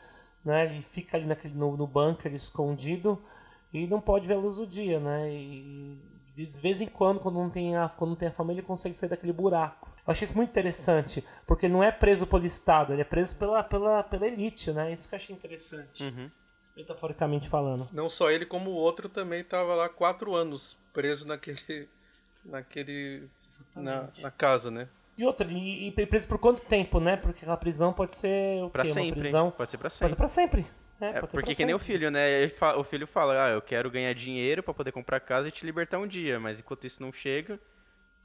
[0.44, 3.20] né, ele fica ali naquele, no, no bunker escondido
[3.72, 5.00] e não pode ver a luz do dia.
[5.00, 5.98] Né, e
[6.44, 8.94] de vez em quando, quando não tem a, quando não tem a família, ele consegue
[8.94, 9.90] sair daquele buraco.
[10.06, 13.36] Eu achei isso muito interessante, porque ele não é preso pelo Estado, ele é preso
[13.36, 14.92] pela, pela, pela elite, né?
[14.92, 16.30] Isso que eu achei interessante.
[16.76, 17.88] Metaforicamente falando.
[17.92, 21.88] Não só ele, como o outro também estava lá quatro anos preso naquele.
[22.44, 23.28] naquele.
[23.74, 24.88] Na, na casa, né?
[25.16, 27.16] E outra, e, e preso por quanto tempo, né?
[27.16, 28.90] Porque aquela prisão pode ser o Pra quê?
[28.90, 29.20] Uma sempre.
[29.20, 29.50] prisão.
[29.50, 30.10] Pode ser pra Pode sempre.
[30.10, 30.66] ser pra sempre.
[31.00, 32.46] É, É, porque que nem o filho, né?
[32.76, 35.98] O filho fala, ah, eu quero ganhar dinheiro pra poder comprar casa e te libertar
[35.98, 37.60] um dia, mas enquanto isso não chega,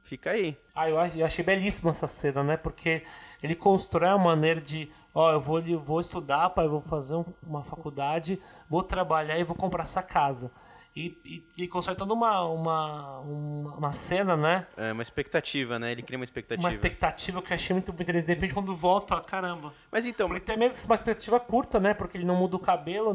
[0.04, 0.58] fica aí.
[0.74, 2.58] Ah, eu, ach- eu achei belíssima essa cena, né?
[2.58, 3.04] Porque
[3.44, 7.16] ele constrói uma maneira de, ó, eu vou, eu vou estudar, pai, eu vou fazer
[7.16, 10.52] um- uma faculdade, vou trabalhar e vou comprar essa casa.
[10.94, 14.68] E, e, e constrói toda uma, uma, uma, uma cena, né?
[14.76, 15.92] É uma expectativa, né?
[15.94, 16.62] Ele cria uma expectativa.
[16.68, 18.28] Uma expectativa que eu achei muito interessante.
[18.28, 19.74] De repente, quando volta, fala, caramba.
[19.90, 21.94] Mas então, Porque até mesmo uma expectativa curta, né?
[21.94, 23.14] Porque ele não muda o cabelo,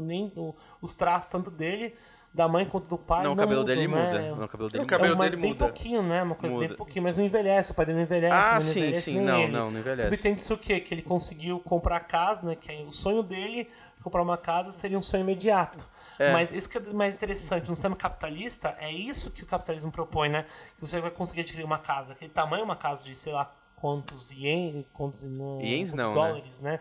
[0.00, 0.32] nem
[0.80, 1.94] os traços tanto dele,
[2.32, 3.24] da mãe quanto do pai.
[3.24, 4.04] não, o não cabelo mudam, dele né?
[4.06, 4.36] muda.
[4.36, 4.96] Não, o cabelo dele O muda.
[4.96, 5.64] cabelo é, mas dele bem muda.
[5.66, 6.22] pouquinho, né?
[6.22, 6.76] Uma coisa bem Muda.
[6.78, 9.24] pouquinho, mas não envelhece, o pai dele não envelhece, Ah, não sim, envelhece, sim, nem
[9.26, 9.52] não, ele.
[9.52, 10.08] não, não envelhece.
[10.08, 10.80] Subtende isso o quê?
[10.80, 12.56] Que ele conseguiu comprar a casa, né?
[12.56, 13.68] Que é o sonho dele,
[14.02, 15.91] comprar uma casa seria um sonho imediato.
[16.22, 16.32] É.
[16.32, 20.28] Mas isso que é mais interessante, no sistema capitalista, é isso que o capitalismo propõe,
[20.28, 20.44] né?
[20.76, 24.30] Que você vai conseguir adquirir uma casa, aquele tamanho, uma casa de, sei lá, quantos
[24.30, 26.14] ien, quantos, não, Iens quantos não, né?
[26.14, 26.80] dólares, né?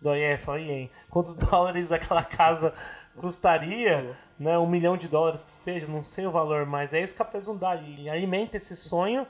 [0.00, 0.90] Do IE, fala ien.
[1.10, 2.72] Quantos dólares aquela casa
[3.16, 4.58] custaria, né?
[4.58, 7.24] Um milhão de dólares que seja, não sei o valor, mas é isso que o
[7.24, 7.76] capitalismo dá.
[7.76, 9.26] Ele alimenta esse sonho.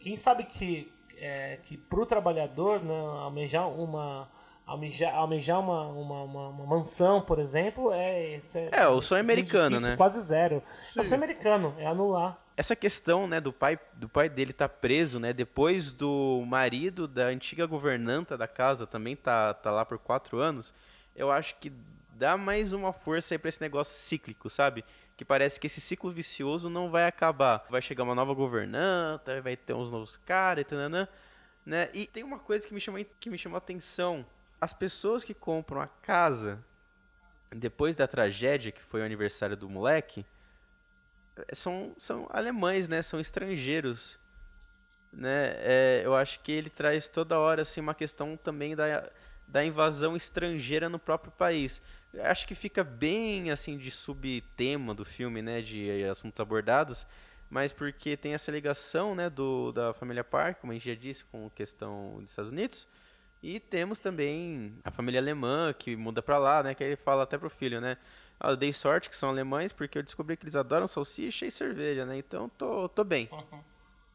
[0.00, 4.28] Quem sabe que, é, que pro trabalhador, né, almejar uma
[4.66, 8.34] almejar, almejar uma, uma, uma, uma mansão, por exemplo, é.
[8.34, 8.40] É,
[8.72, 9.96] é o sonho americano, difícil, né?
[9.96, 10.62] Quase zero.
[10.66, 10.98] Sim.
[10.98, 12.38] É o sonho americano, é anular.
[12.56, 17.24] Essa questão, né, do pai, do pai dele tá preso, né, depois do marido da
[17.24, 20.72] antiga governanta da casa também tá, tá lá por quatro anos,
[21.16, 21.72] eu acho que
[22.14, 24.84] dá mais uma força aí pra esse negócio cíclico, sabe?
[25.16, 27.64] Que parece que esse ciclo vicioso não vai acabar.
[27.68, 30.88] Vai chegar uma nova governanta, vai ter uns novos caras e tal,
[31.66, 31.88] né?
[31.92, 34.24] E tem uma coisa que me chamou, que me chamou a atenção
[34.64, 36.58] as pessoas que compram a casa
[37.54, 40.24] depois da tragédia que foi o aniversário do moleque
[41.36, 43.02] eh, são, são alemães, né?
[43.02, 44.18] São estrangeiros,
[45.12, 45.54] né?
[45.58, 49.08] É, eu acho que ele traz toda hora assim uma questão também da,
[49.46, 51.82] da invasão estrangeira no próprio país.
[52.22, 55.60] Acho que fica bem assim de subtema do filme, né?
[55.60, 57.06] De assuntos abordados,
[57.50, 59.28] mas porque tem essa ligação, né?
[59.28, 62.88] Do da família Park, como a gente já disse, com questão dos Estados Unidos.
[63.46, 66.74] E temos também a família alemã que muda para lá, né?
[66.74, 67.98] Que ele fala até pro filho, né?
[68.40, 71.50] Ah, eu dei sorte que são alemães porque eu descobri que eles adoram salsicha e
[71.50, 72.16] cerveja, né?
[72.16, 73.28] Então tô, tô bem.
[73.30, 73.60] Uhum.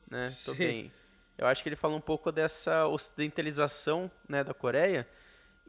[0.10, 0.34] Né?
[0.44, 0.58] Tô Sim.
[0.58, 0.92] bem.
[1.38, 5.08] Eu acho que ele fala um pouco dessa ocidentalização né, da Coreia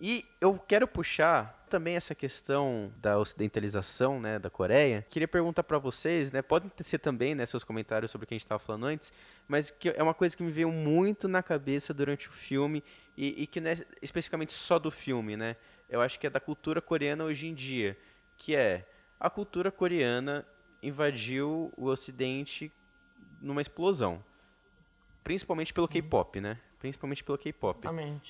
[0.00, 5.06] e eu quero puxar também essa questão da ocidentalização, né, da Coreia.
[5.08, 8.36] Queria perguntar para vocês, né, podem ser também, né, seus comentários sobre o que a
[8.36, 9.12] gente estava falando antes,
[9.46, 12.82] mas que é uma coisa que me veio muito na cabeça durante o filme
[13.16, 15.54] e, e que não é especificamente só do filme, né?
[15.88, 17.96] Eu acho que é da cultura coreana hoje em dia,
[18.38, 20.46] que é a cultura coreana
[20.82, 22.72] invadiu o Ocidente
[23.40, 24.24] numa explosão,
[25.22, 26.58] principalmente pelo K-pop, né?
[26.80, 27.78] Principalmente pelo K-pop.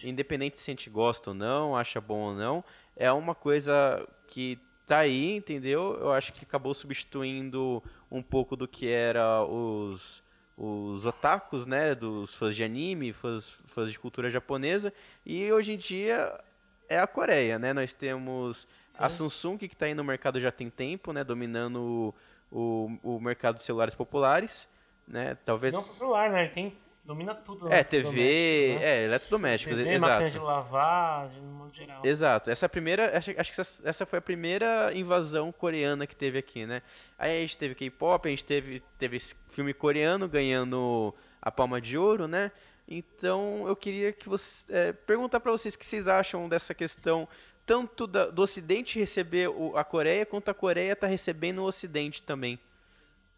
[0.05, 2.63] Independente se a gente gosta ou não, acha bom ou não,
[2.95, 5.97] é uma coisa que tá aí, entendeu?
[6.01, 10.23] Eu acho que acabou substituindo um pouco do que era os
[10.63, 14.93] os otakus, né, dos fãs de anime, fãs, fãs de cultura japonesa,
[15.25, 16.39] e hoje em dia
[16.87, 17.73] é a Coreia, né?
[17.73, 19.03] Nós temos Sim.
[19.03, 22.15] a Samsung que está aí no mercado já tem tempo, né, dominando
[22.53, 24.69] o, o, o mercado de celulares populares,
[25.09, 25.35] né?
[25.47, 26.49] Talvez não só celular, né?
[26.49, 27.73] Tem domina tudo.
[27.73, 28.85] É, TV, né?
[28.85, 30.13] é, eletrodomésticos, TV, exato.
[30.13, 32.05] máquina de lavar, de modo geral.
[32.05, 32.51] Exato.
[32.51, 36.39] Essa é primeira, acho, acho que essa, essa, foi a primeira invasão coreana que teve
[36.39, 36.83] aqui, né?
[37.19, 39.19] Aí a gente teve K-pop, a gente teve, teve
[39.51, 42.53] filme coreano ganhando a palma de ouro, né?
[42.87, 47.29] Então eu queria que você é, perguntar para vocês o que vocês acham dessa questão
[47.65, 52.21] tanto da, do Ocidente receber o, a Coreia quanto a Coreia está recebendo o Ocidente
[52.21, 52.59] também.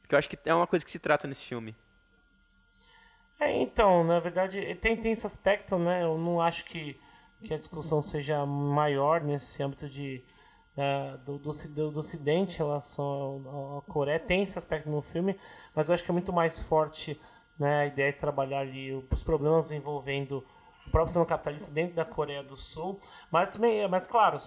[0.01, 1.77] Porque eu acho que é uma coisa que se trata nesse filme.
[3.43, 6.05] É, então, na verdade, tem, tem esse aspecto, né?
[6.05, 6.97] Eu não acho que,
[7.43, 10.23] que a discussão seja maior nesse âmbito de,
[10.77, 11.51] da, do, do,
[11.91, 14.21] do, Ocidente em relação à Coreia.
[14.21, 15.37] Tem esse aspecto no filme,
[15.75, 17.21] mas eu acho que é muito mais forte
[17.59, 20.45] né, a ideia de trabalhar ali os problemas envolvendo
[20.87, 23.01] o próprio sistema capitalista dentro da Coreia do Sul.
[23.29, 24.39] Mas também, mas claro,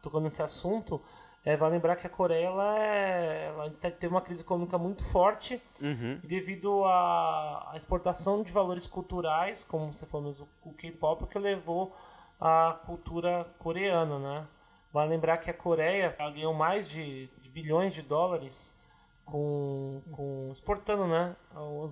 [0.00, 1.02] tocando nesse assunto,
[1.44, 5.60] é, vale lembrar que a Coreia ela, é, ela teve uma crise econômica muito forte
[5.80, 6.18] uhum.
[6.24, 11.94] devido à, exportação de valores culturais, como você falou, o K-pop, que levou
[12.40, 14.46] a cultura coreana, né?
[14.90, 18.78] Vale lembrar que a Coreia ganhou mais de, de bilhões de dólares
[19.24, 21.34] com, com exportando né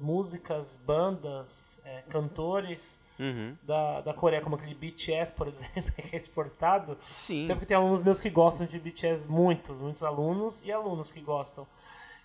[0.01, 3.57] músicas bandas é, cantores uhum.
[3.63, 8.03] da, da Coreia como aquele BTS por exemplo que é exportado sim sempre tem alunos
[8.03, 11.67] meus que gostam de BTS muitos muitos alunos e alunos que gostam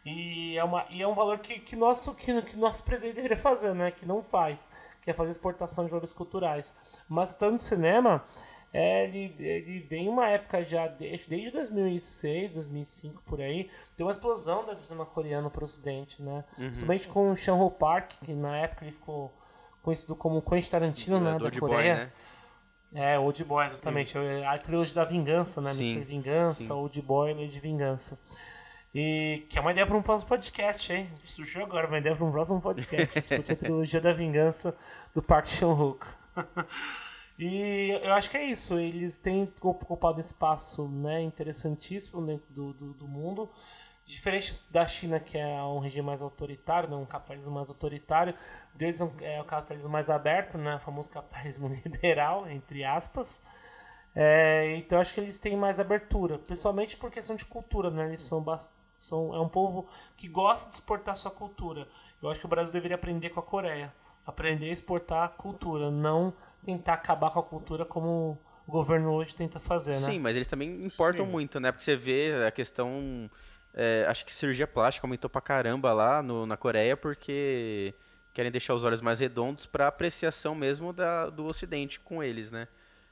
[0.10, 3.36] e é, uma, e é um valor que, que, nosso, que, que nosso presidente deveria
[3.36, 3.92] fazer, né?
[3.92, 4.70] Que não faz,
[5.02, 6.74] que é fazer exportação de valores culturais.
[7.10, 8.24] Mas tanto no cinema,
[8.80, 14.12] é, ele, ele vem uma época já, desde, desde 2006, 2005 por aí, tem uma
[14.12, 16.46] explosão da cinema coreano para o ocidente, né?
[16.60, 16.66] Uhum.
[16.66, 19.36] Principalmente com o Chan-ho Park, que na época ele ficou
[19.82, 21.96] conhecido como Quentin Tarantino, né, da Coreia.
[21.96, 22.06] Boy,
[22.92, 23.14] né?
[23.14, 24.16] É, Old Boy, exatamente.
[24.16, 25.74] É a trilogia da vingança, né?
[25.74, 25.94] Sim.
[25.94, 26.06] Mr.
[26.06, 26.72] Vingança, Sim.
[26.72, 28.20] Old Boy e Lady Vingança.
[28.94, 31.10] E que é uma ideia para um próximo podcast, hein?
[31.20, 33.20] Surgiu agora, uma ideia para um próximo podcast.
[33.20, 34.76] Discutir a trilogia da vingança
[35.16, 36.06] do Park Chan-wook.
[37.38, 38.80] E eu acho que é isso.
[38.80, 43.50] Eles têm ocupado espaço né, interessantíssimo dentro do, do, do, mundo.
[44.06, 48.34] Diferente da China, que é um regime mais autoritário, né, um capitalismo mais autoritário,
[48.74, 53.42] deles é o capitalismo mais aberto, né, o famoso capitalismo liberal, entre aspas.
[54.16, 57.92] É, então eu acho que eles têm mais abertura, principalmente por questão de cultura.
[57.92, 58.44] Né, eles são,
[58.94, 61.88] são é um povo que gosta de exportar sua cultura.
[62.22, 63.94] Eu acho que o Brasil deveria aprender com a Coreia
[64.28, 68.38] aprender a exportar a cultura, não tentar acabar com a cultura como
[68.68, 70.00] o governo hoje tenta fazer, né?
[70.00, 71.32] Sim, mas eles também importam Sim.
[71.32, 71.72] muito, né?
[71.72, 73.32] Porque você vê a questão.
[73.74, 77.94] É, acho que cirurgia plástica aumentou pra caramba lá no, na Coreia porque
[78.34, 82.68] querem deixar os olhos mais redondos para apreciação mesmo da, do Ocidente com eles, né?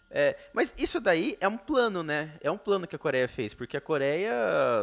[0.10, 2.34] É, mas isso daí é um plano, né?
[2.42, 4.34] É um plano que a Coreia fez, porque a Coreia,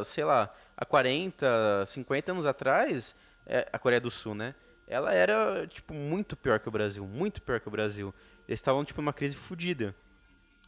[0.05, 3.15] sei lá, há 40, 50 anos atrás,
[3.47, 4.55] é, a Coreia do Sul, né?
[4.93, 8.13] Ela era, tipo, muito pior que o Brasil, muito pior que o Brasil.
[8.47, 9.95] Eles estavam, tipo, numa crise fodida.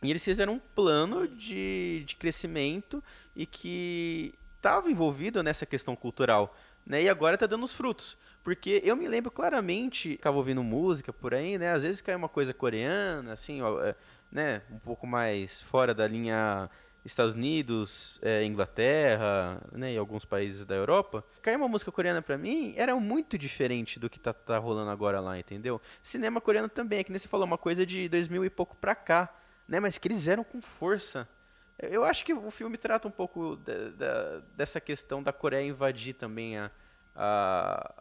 [0.02, 3.02] E eles fizeram um plano de, de crescimento
[3.36, 6.56] e que estava envolvido nessa questão cultural.
[6.86, 7.02] Né?
[7.02, 8.16] E agora está dando os frutos.
[8.42, 11.72] Porque eu me lembro claramente, acabo ouvindo música por aí, né?
[11.72, 13.94] Às vezes cai uma coisa coreana, assim, ó, é,
[14.30, 14.60] né?
[14.70, 16.68] Um pouco mais fora da linha
[17.04, 19.92] Estados Unidos, é, Inglaterra, né?
[19.92, 21.24] E alguns países da Europa.
[21.42, 25.20] Cai uma música coreana pra mim, era muito diferente do que tá, tá rolando agora
[25.20, 25.80] lá, entendeu?
[26.02, 28.94] Cinema coreano também, é que nem você falou, uma coisa de 2000 e pouco pra
[28.94, 29.34] cá,
[29.68, 29.78] né?
[29.80, 31.28] Mas que eles fizeram com força.
[31.78, 36.14] Eu acho que o filme trata um pouco da, da, dessa questão da Coreia invadir
[36.14, 36.70] também a,
[37.16, 37.92] a,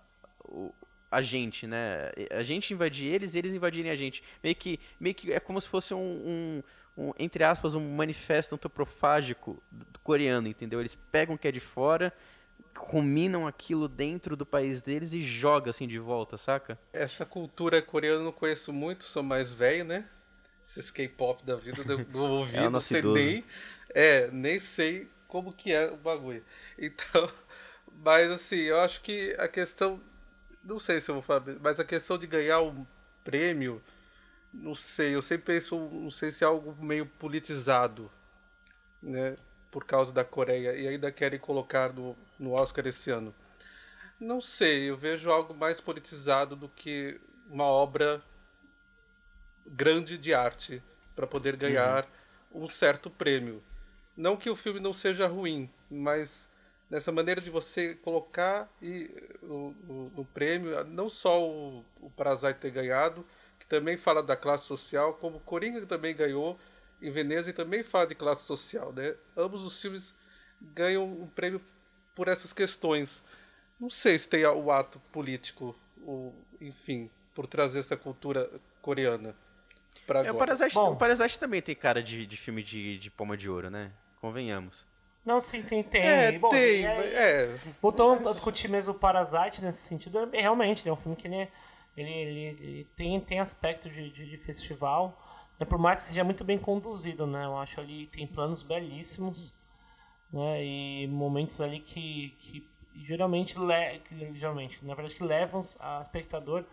[1.11, 2.11] a gente, né?
[2.31, 4.23] A gente invadir eles e eles invadirem a gente.
[4.43, 6.63] Meio que, meio que é como se fosse um, um,
[6.97, 9.61] um entre aspas, um manifesto antropofágico
[10.03, 10.79] coreano, entendeu?
[10.79, 12.13] Eles pegam o que é de fora,
[12.75, 16.77] combinam aquilo dentro do país deles e jogam assim de volta, saca?
[16.91, 20.05] Essa cultura coreana eu não conheço muito, sou mais velho, né?
[20.65, 23.15] Esses K-pop da vida, do não ouvi, é não sei idoso.
[23.15, 23.43] nem.
[23.93, 26.43] É, nem sei como que é o bagulho.
[26.77, 27.29] Então,
[28.03, 29.99] mas assim, eu acho que a questão
[30.63, 32.85] não sei se eu vou falar, mas a questão de ganhar um
[33.23, 33.81] prêmio,
[34.53, 38.11] não sei, eu sempre penso, não sei se é algo meio politizado,
[39.01, 39.35] né?
[39.71, 43.33] Por causa da Coreia, e ainda querem colocar no, no Oscar esse ano.
[44.19, 48.23] Não sei, eu vejo algo mais politizado do que uma obra
[49.65, 50.81] grande de arte
[51.15, 52.07] para poder ganhar
[52.51, 52.63] uhum.
[52.63, 53.63] um certo prêmio.
[54.15, 56.47] Não que o filme não seja ruim, mas
[56.89, 59.09] nessa maneira de você colocar e,
[59.41, 63.25] no, no, no prêmio não só o, o Parasite ter ganhado,
[63.63, 66.59] que também fala da classe social, como Coringa também ganhou
[67.01, 68.91] em Veneza e também fala de classe social.
[68.91, 69.15] Né?
[69.35, 70.13] Ambos os filmes
[70.61, 71.61] ganham um prêmio
[72.13, 73.23] por essas questões.
[73.79, 78.49] Não sei se tem o ato político, o, enfim, por trazer essa cultura
[78.81, 79.35] coreana.
[80.05, 83.37] Pra é, o, Parasite, o Parasite também tem cara de, de filme de, de Poma
[83.37, 83.91] de Ouro, né?
[84.19, 84.85] Convenhamos.
[85.25, 86.01] Não, sim, sim, tem.
[86.01, 87.57] É, Bom, tem, é.
[87.81, 91.47] Voltando a discutir mesmo o Parasite nesse sentido, é, realmente, é um filme que ele,
[91.95, 95.17] ele, ele, ele tem, tem aspecto de, de, de festival,
[95.59, 97.45] né, por mais que seja muito bem conduzido, né?
[97.45, 99.55] Eu acho ali tem planos belíssimos,
[100.31, 100.63] né?
[100.63, 106.65] E momentos ali que, que geralmente, le, que, geralmente, na verdade, que levam a espectador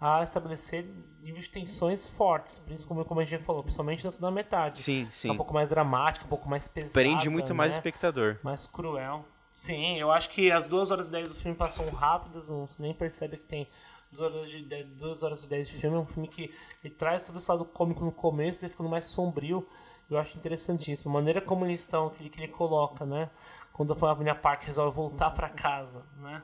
[0.00, 0.84] a estabelecer
[1.22, 4.82] níveis de tensões fortes, principalmente como a gente já falou, principalmente na segunda metade.
[4.82, 5.28] Sim, sim.
[5.28, 6.94] É um pouco mais dramático, um pouco mais pesado.
[6.94, 7.54] Prende muito né?
[7.54, 8.38] mais o espectador.
[8.42, 9.24] Mais cruel.
[9.50, 12.82] Sim, eu acho que as 2 horas e 10 do filme passam rápidas, não se
[12.82, 13.68] nem percebe que tem
[14.14, 15.96] 2 horas, de 10, 2 horas e 10 de filme.
[15.96, 19.06] É um filme que ele traz todo esse lado cômico no começo e ficando mais
[19.08, 19.66] sombrio.
[20.08, 21.10] Eu acho interessantíssimo.
[21.10, 23.30] A maneira como eles estão, que ele, que ele coloca, né?
[23.72, 26.42] Quando a família Park resolve voltar para casa, né?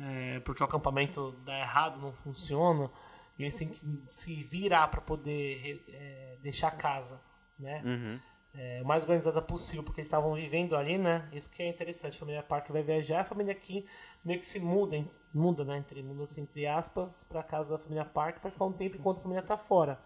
[0.00, 2.90] é, porque o acampamento dá errado, não funciona,
[3.38, 7.20] e eles têm que se virar para poder é, deixar a casa,
[7.58, 7.82] né?
[7.84, 8.20] Uhum.
[8.56, 11.28] É, o mais organizada possível, porque eles estavam vivendo ali, né?
[11.32, 12.16] Isso que é interessante.
[12.16, 13.84] A família Park vai viajar, a família aqui
[14.24, 15.04] meio que se muda,
[15.34, 15.78] muda, né?
[15.78, 19.22] Entre, muda entre aspas, para casa da família Park para ficar um tempo enquanto a
[19.22, 19.98] família tá fora.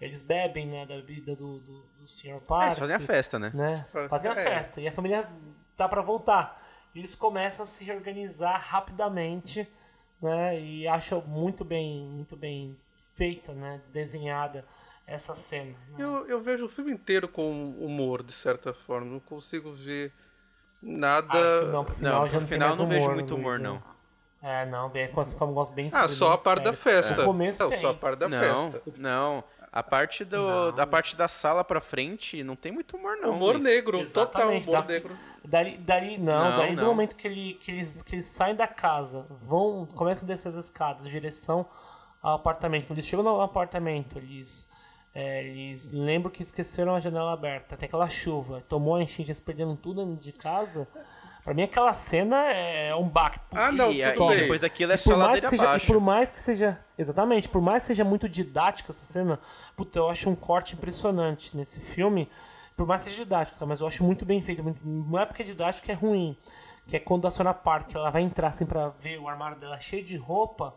[0.00, 0.86] Eles bebem, né?
[0.86, 2.40] Da bebida do, do, do Sr.
[2.46, 2.62] Park.
[2.62, 3.50] É, eles fazem a festa, né?
[3.52, 3.86] né?
[4.08, 4.44] Fazem a é.
[4.44, 4.80] festa.
[4.80, 5.28] E a família
[5.76, 6.56] tá para voltar
[6.94, 9.68] eles começam a se reorganizar rapidamente,
[10.20, 10.60] né?
[10.60, 12.76] E acho muito bem, muito bem
[13.14, 13.80] feita, né?
[13.92, 14.64] Desenhada
[15.06, 15.76] essa cena.
[15.90, 15.96] Né?
[15.98, 19.06] Eu, eu vejo o filme inteiro com humor, de certa forma.
[19.06, 20.12] Não consigo ver
[20.82, 21.28] nada.
[21.32, 23.82] Ah, não, pro final não, já não final não vejo muito humor, não.
[24.40, 27.16] É, não, bem, ficou um negócio bem Ah, só a parte da festa.
[27.16, 27.80] No começo não, tem.
[27.80, 28.82] só a parte da não, festa.
[28.96, 33.16] Não, a parte, do, não, da parte da sala pra frente não tem muito humor,
[33.16, 33.32] não.
[33.32, 34.64] Humor negro, Exatamente.
[34.64, 35.16] total humor da, negro.
[35.44, 36.84] Dali, dali, não, não dali não.
[36.84, 40.48] do momento que, ele, que, eles, que eles saem da casa, vão, começam a descer
[40.48, 41.66] as escadas em direção
[42.22, 42.86] ao apartamento.
[42.86, 44.68] Quando eles chegam no apartamento, eles,
[45.14, 47.76] é, eles lembram que esqueceram a janela aberta.
[47.76, 50.88] Tem aquela chuva, tomou a enchente, eles perderam tudo de casa.
[51.48, 53.40] Pra mim aquela cena é um baque.
[53.52, 55.86] Ah, não, e, e depois daquilo é só ladeira seja, abaixo.
[55.86, 56.78] E por mais que seja...
[56.98, 59.40] Exatamente, por mais que seja muito didática essa cena,
[59.74, 62.28] puta, eu acho um corte impressionante nesse filme.
[62.76, 63.64] Por mais que seja didático, tá?
[63.64, 64.62] Mas eu acho muito bem feito.
[64.84, 66.36] Não é porque é didático que é ruim.
[66.86, 69.80] Que é quando a Sona Park ela vai entrar assim pra ver o armário dela
[69.80, 70.74] cheio de roupa,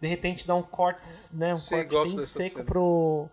[0.00, 1.54] de repente dá um corte, né?
[1.54, 2.64] Um Sim, corte bem seco cena.
[2.64, 3.28] pro...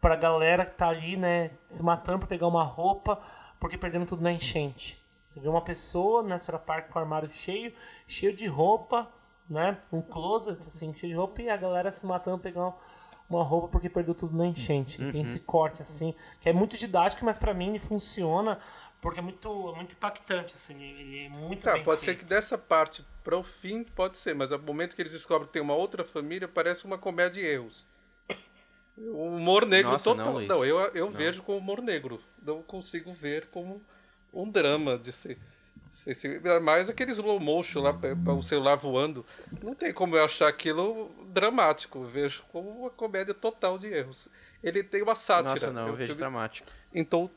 [0.00, 1.50] Pra galera que tá ali, né?
[1.68, 3.20] Se matando pra pegar uma roupa,
[3.60, 4.97] porque perdendo tudo na enchente.
[5.28, 7.70] Você vê uma pessoa na Sora Park com o armário cheio,
[8.06, 9.06] cheio de roupa,
[9.48, 9.78] né?
[9.92, 12.72] Um closet assim, cheio de roupa e a galera se matando pegando
[13.28, 15.02] uma roupa porque perdeu tudo na enchente.
[15.02, 18.58] E tem esse corte, assim, que é muito didático, mas pra mim ele funciona
[19.02, 22.18] porque é muito, muito impactante, assim, ele, é muito Tá, bem pode feito.
[22.18, 25.46] ser que dessa parte para o fim, pode ser, mas ao momento que eles descobrem
[25.46, 27.86] que tem uma outra família, parece uma comédia de erros.
[28.96, 30.24] O humor negro Nossa, total.
[30.26, 30.48] não, Luiz.
[30.50, 32.20] eu eu vejo como humor negro.
[32.42, 33.80] Não consigo ver como
[34.32, 35.38] um drama de ser.
[35.90, 39.24] se- se- mais aquele slow motion lá, pra- pra o celular voando.
[39.62, 41.98] Não tem como eu achar aquilo dramático.
[42.00, 44.28] Eu vejo como uma comédia total de erros.
[44.62, 45.54] Ele tem uma sátira.
[45.54, 46.68] Nossa, não, É um eu vejo filme dramático.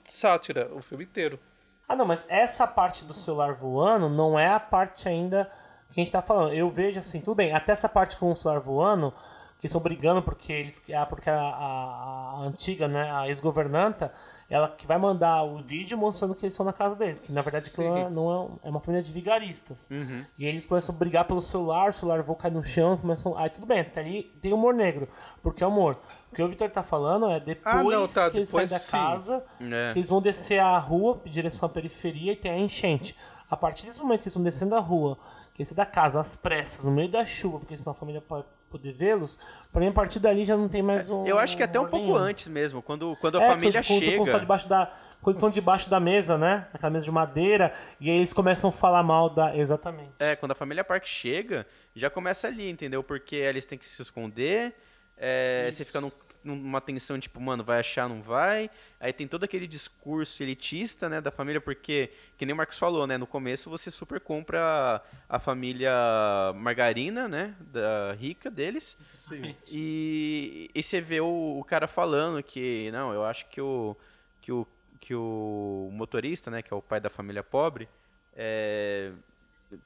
[0.03, 1.39] de sátira, o filme inteiro.
[1.87, 5.49] Ah, não, mas essa parte do celular voando não é a parte ainda
[5.89, 6.53] que a gente tá falando.
[6.53, 9.13] Eu vejo assim, tudo bem, até essa parte com o celular voando,
[9.61, 14.11] que estão brigando porque eles ah, porque a, a- a antiga, né, a ex-governanta,
[14.49, 17.43] ela que vai mandar o vídeo mostrando que eles estão na casa deles, que na
[17.43, 18.09] verdade Sim.
[18.09, 19.87] não é, é uma família de vigaristas.
[19.91, 20.25] Uhum.
[20.37, 23.51] E eles começam a brigar pelo celular, o celular voa cai no chão, começam, aí
[23.51, 25.07] tudo bem, até ali tem humor negro,
[25.43, 25.99] porque é humor.
[26.31, 28.69] O que o Victor tá falando é depois Ah, não, tá, que eles saem depois
[28.71, 28.91] da sim.
[28.91, 29.91] casa, É.
[29.93, 33.15] que eles vão descer a rua em direção à periferia e tem a enchente.
[33.49, 35.17] A partir desse momento que eles estão descendo a rua,
[35.53, 38.21] que eles saem da casa às pressas, no meio da chuva, porque senão a família
[38.21, 39.37] pode poder vê-los,
[39.71, 41.25] pra mim a partir dali já não tem mais um.
[41.27, 43.87] Eu acho que até um humor pouco antes mesmo, quando, quando a É, família quando,
[43.99, 44.23] quando chega.
[44.23, 44.91] estão debaixo da,
[45.21, 46.67] quando estão debaixo da mesa, né?
[46.73, 49.55] Aquela mesa de madeira, e aí eles começam a falar mal da.
[49.55, 50.11] Exatamente.
[50.17, 53.03] É, quando a família Park chega, já começa ali, entendeu?
[53.03, 54.73] Porque eles têm que se esconder,
[55.17, 56.11] é, você fica num-
[56.43, 58.69] numa tensão, tipo, mano, vai achar, não vai.
[58.99, 63.05] Aí tem todo aquele discurso elitista, né, da família, porque, que nem o Marcos falou,
[63.05, 65.91] né, no começo você super compra a família
[66.55, 68.97] margarina, né, da rica deles.
[69.01, 69.53] Sim.
[69.67, 73.95] E, e você vê o, o cara falando que, não, eu acho que o,
[74.41, 74.67] que o,
[74.99, 77.87] que o motorista, né, que é o pai da família pobre,
[78.35, 79.11] é,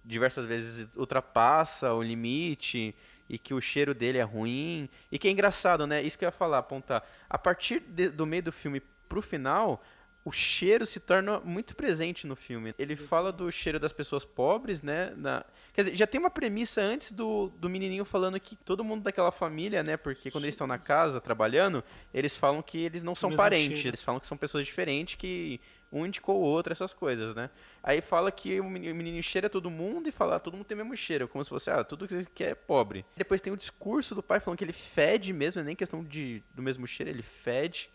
[0.03, 2.95] diversas vezes ultrapassa o limite
[3.29, 4.89] e que o cheiro dele é ruim.
[5.11, 6.01] E que é engraçado, né?
[6.01, 7.03] Isso que eu ia falar, apontar.
[7.29, 9.83] A partir de- do meio do filme pro final,
[10.23, 12.73] o cheiro se torna muito presente no filme.
[12.79, 15.13] Ele fala do cheiro das pessoas pobres, né?
[15.15, 15.45] Na...
[15.71, 19.31] Quer dizer, já tem uma premissa antes do, do menininho falando que todo mundo daquela
[19.31, 19.97] família, né?
[19.97, 23.77] Porque quando eles estão na casa trabalhando, eles falam que eles não são parentes.
[23.79, 23.89] cheiro.
[23.89, 25.61] Eles falam que são pessoas diferentes, que
[25.91, 27.49] um indicou o outro, essas coisas, né?
[27.83, 30.65] Aí fala que o meni- o menino cheira todo mundo e fala, ah, todo mundo
[30.65, 33.05] tem o mesmo cheiro, como se fosse, ah, tudo que é pobre.
[33.15, 36.43] Depois tem o discurso do pai falando que ele fede mesmo, é nem questão de,
[36.53, 37.89] do mesmo cheiro, ele fede.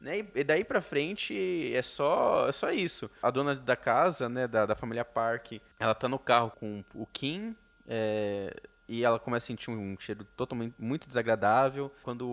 [0.00, 0.18] Né?
[0.34, 3.10] E- daí pra frente é só, é só isso.
[3.22, 7.06] A dona da casa, né, da, da família Park, ela tá no carro com o
[7.06, 7.56] Kim,
[7.88, 8.54] é,
[8.88, 11.90] e ela começa a sentir um cheiro totalmente muito desagradável.
[12.02, 12.28] Quando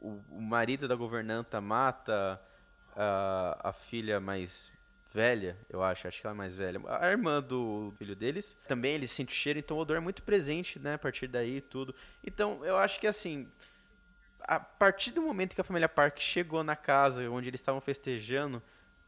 [0.00, 2.40] o, o marido da governanta mata
[2.96, 4.70] a, a filha mais
[5.12, 8.94] velha, eu acho, acho que ela é mais velha, a irmã do filho deles, também
[8.94, 11.94] ele sente o cheiro, então o odor é muito presente, né, a partir daí tudo.
[12.24, 13.46] Então, eu acho que assim,
[14.40, 18.62] a partir do momento que a família Park chegou na casa onde eles estavam festejando,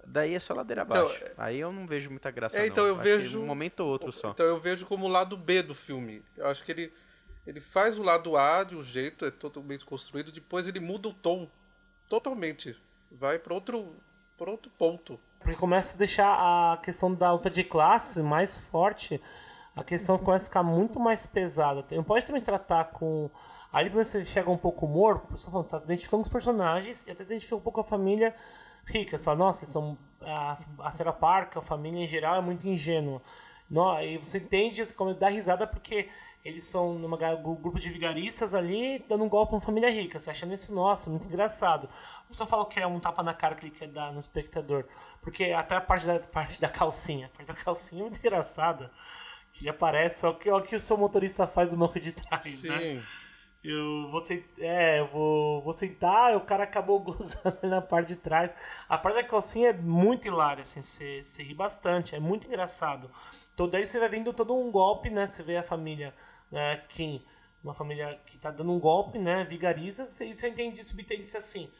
[0.06, 1.24] daí é só ladeira Então, abaixo.
[1.38, 2.66] Aí eu não vejo muita graça É, não.
[2.68, 4.30] então eu Acho que vejo- um momento ou outro só.
[4.30, 6.22] Então eu vejo como o lado B do filme.
[6.36, 6.92] Eu acho que ele,
[7.46, 11.14] ele faz o lado A de um jeito, é totalmente construído, depois ele muda o
[11.14, 11.50] tom
[12.08, 12.76] totalmente.
[13.18, 13.94] Vai para outro,
[14.36, 15.18] pra outro ponto.
[15.38, 16.26] Porque começa a deixar
[16.72, 19.20] a questão da luta de classe mais forte.
[19.76, 21.84] A questão começa a ficar muito mais pesada.
[21.92, 23.30] Não pode também tratar com.
[23.72, 27.10] Aí depois você chega um pouco humor, você tá se identificando com os personagens e
[27.10, 28.34] até se identifica um pouco com a família
[28.86, 29.18] rica.
[29.18, 33.20] Você fala, nossa, são, a, a senhora Parker, a família em geral é muito ingênua.
[33.68, 36.08] Não, e você entende, você dar risada porque
[36.44, 37.08] eles são num
[37.42, 40.20] grupo de vigaristas ali dando um golpe pra uma família rica.
[40.20, 41.88] Você achando isso, nossa, muito engraçado.
[42.26, 44.84] O pessoal fala que é um tapa na cara que ele quer dar no espectador.
[45.22, 47.26] Porque até a parte da, parte da calcinha.
[47.32, 48.90] A parte da calcinha é muito engraçada.
[49.52, 52.78] Que aparece, só que, ó, que o seu motorista faz do banco de trás, né?
[52.78, 53.02] Sim.
[53.62, 58.08] Eu vou, sen- é, eu vou, vou sentar, o cara acabou gozando ali na parte
[58.08, 58.52] de trás.
[58.88, 63.10] A parte da calcinha é muito hilária, assim, você, você ri bastante, é muito engraçado.
[63.54, 65.26] Então daí você vai vendo todo um golpe, né?
[65.26, 66.12] Você vê a família,
[66.50, 67.24] né, Kim,
[67.62, 69.44] uma família que tá dando um golpe, né?
[69.44, 71.70] Vigariza, e você entende, subtende-se assim.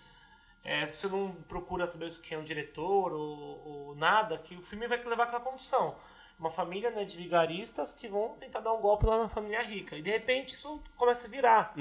[0.65, 4.63] É, se você não procura saber quem é um diretor ou, ou nada, que o
[4.63, 5.95] filme vai levar aquela condição.
[6.39, 9.95] Uma família né, de vigaristas que vão tentar dar um golpe lá na família rica.
[9.95, 11.75] E de repente isso começa a virar.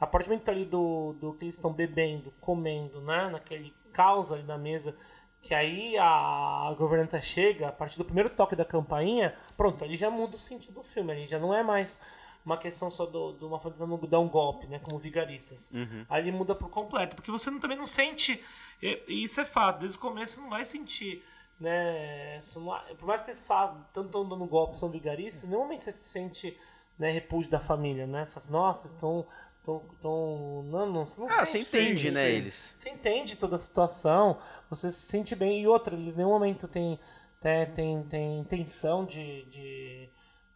[0.00, 3.28] A partir do momento ali do, do que eles estão bebendo, comendo, né?
[3.28, 4.96] Naquele caos ali na mesa,
[5.42, 10.10] que aí a, governanta chega, a partir do primeiro toque da campainha, pronto, ali já
[10.10, 11.12] muda o sentido do filme.
[11.12, 12.00] Ali já não é mais
[12.44, 14.78] uma questão só do- de uma família tentando dar um golpe, né?
[14.80, 15.70] Como vigaristas.
[16.08, 17.14] Ali muda por completo.
[17.16, 18.42] Porque você não- também não sente.
[18.82, 21.24] E, e isso é fato, desde o começo você não vai sentir.
[21.58, 25.92] Né, não- por mais que eles façam, tanto estão dando golpe, são vigaristas, momento você
[25.94, 26.54] sente
[26.98, 28.24] né, repúdio da família, né?
[28.24, 29.26] Você fala assim, nossa, estão.
[29.62, 32.30] Tão, tão, não, não, você não Ah, sente, você entende, né, sim.
[32.30, 32.70] eles.
[32.72, 34.38] Você entende toda a situação,
[34.70, 35.60] você se sente bem.
[35.60, 36.96] E outra, eles em nenhum momento tem,
[37.40, 40.08] tem, tem, tem intenção de, de,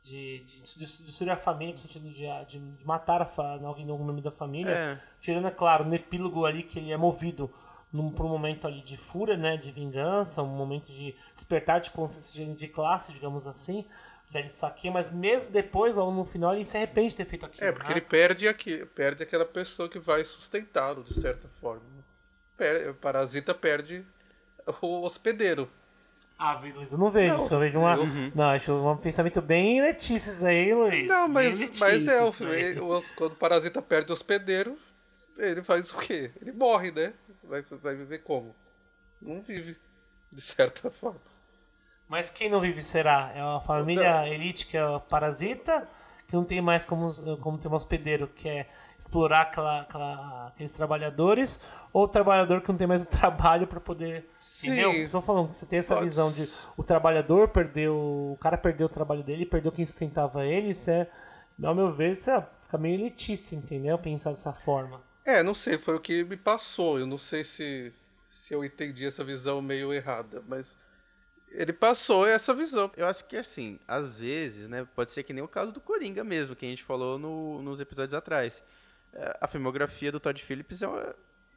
[0.04, 3.20] de, de, de destruir a família, no sentido de, de, de matar
[3.64, 4.70] alguém, algum membro da família.
[4.70, 4.98] É.
[5.18, 7.52] Tirando, é claro, no epílogo ali que ele é movido
[7.92, 11.90] num, por um momento ali de fúria, né, de vingança, um momento de despertar de
[11.90, 13.84] consciência de classe, digamos assim.
[14.30, 17.46] Que ele saqueia, mas mesmo depois, ou no final, ele se arrepende de ter feito
[17.46, 17.66] aquilo.
[17.66, 17.94] É, porque né?
[17.94, 21.82] ele perde aqui, perde aquela pessoa que vai sustentá-lo, de certa forma.
[22.56, 24.04] Per- o parasita perde
[24.80, 25.68] o hospedeiro.
[26.38, 27.54] Ah, Luiz, eu não vejo Não, isso.
[27.54, 27.96] Eu vejo uma.
[27.96, 31.08] eu- Não, acho um pensamento bem Letícia isso aí, Luiz.
[31.08, 32.78] Não, mas, mas é, o, isso aí.
[32.78, 34.78] o- quando o parasita perde o hospedeiro,
[35.36, 36.30] ele faz o quê?
[36.40, 37.12] Ele morre, né?
[37.42, 38.54] Vai, vai viver como?
[39.20, 39.76] Não vive,
[40.32, 41.20] de certa forma.
[42.10, 43.30] Mas quem não vive será?
[43.34, 45.88] É a família elite que é parasita,
[46.26, 48.66] que não tem mais como, como ter um hospedeiro, que é
[48.98, 51.60] explorar aquela, aquela- aqueles trabalhadores,
[51.92, 54.28] ou o trabalhador que não tem mais o trabalho para poder.
[54.40, 54.72] Sim.
[54.72, 54.92] Entendeu?
[54.92, 57.94] Estou falando que você tem essa Pode- visão de o trabalhador perdeu.
[57.94, 61.06] O cara perdeu o trabalho dele, perdeu quem sustentava ele, isso é.
[61.62, 63.96] Ao meu ver, isso é, fica meio elitista, entendeu?
[63.98, 65.00] Pensar dessa forma.
[65.24, 66.98] É, não sei, foi o que me passou.
[66.98, 67.92] Eu não sei se,
[68.28, 70.74] se eu entendi essa visão meio errada, mas
[71.50, 72.90] ele passou essa visão.
[72.96, 76.22] Eu acho que assim, às vezes, né, pode ser que nem o caso do Coringa
[76.24, 78.62] mesmo, que a gente falou no- nos episódios atrás.
[79.12, 81.14] É, A filmografia do Todd Phillips é,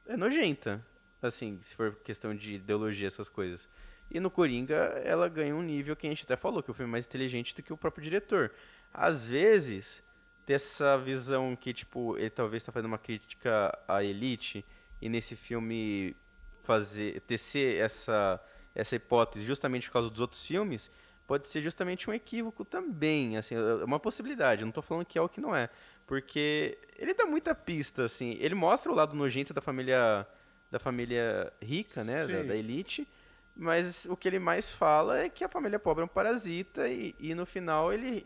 [0.08, 0.84] é nojenta,
[1.22, 3.68] assim, se for questão de ideologia, essas coisas.
[4.12, 6.89] E no Coringa, ela ganha um nível que a gente até falou, que o filme
[6.89, 8.52] é mais inteligente do que o próprio diretor.
[8.94, 10.04] Às vezes,
[10.46, 14.66] ter essa visão que, tipo, ele talvez está fazendo uma crítica à elite,
[15.02, 16.16] e nesse filme
[16.64, 18.39] fazer tecer essa
[18.76, 20.89] essa hipótese justamente por causa dos outros filmes
[21.28, 25.17] pode ser justamente um equívoco também assim é uma possibilidade eu não estou falando que
[25.17, 25.69] é o que não é
[26.05, 30.28] porque ele dá muita pista assim ele mostra o lado nojento da família
[30.69, 33.07] da família rica né da, da elite
[33.55, 37.15] mas o que ele mais fala é que a família pobre é um parasita e,
[37.19, 38.26] e no final ele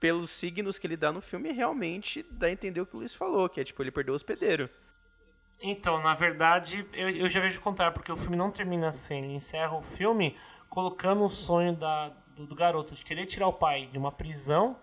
[0.00, 3.14] pelos signos que ele dá no filme realmente dá a entender o que o Luiz
[3.14, 4.68] falou que é tipo ele perdeu o hospedeiro
[5.60, 9.18] Então, na verdade, eu, eu já vejo o contrário, porque o filme não termina assim.
[9.18, 10.36] Ele encerra o filme
[10.68, 14.76] colocando o sonho da, do, do garoto de querer tirar o pai de uma prisão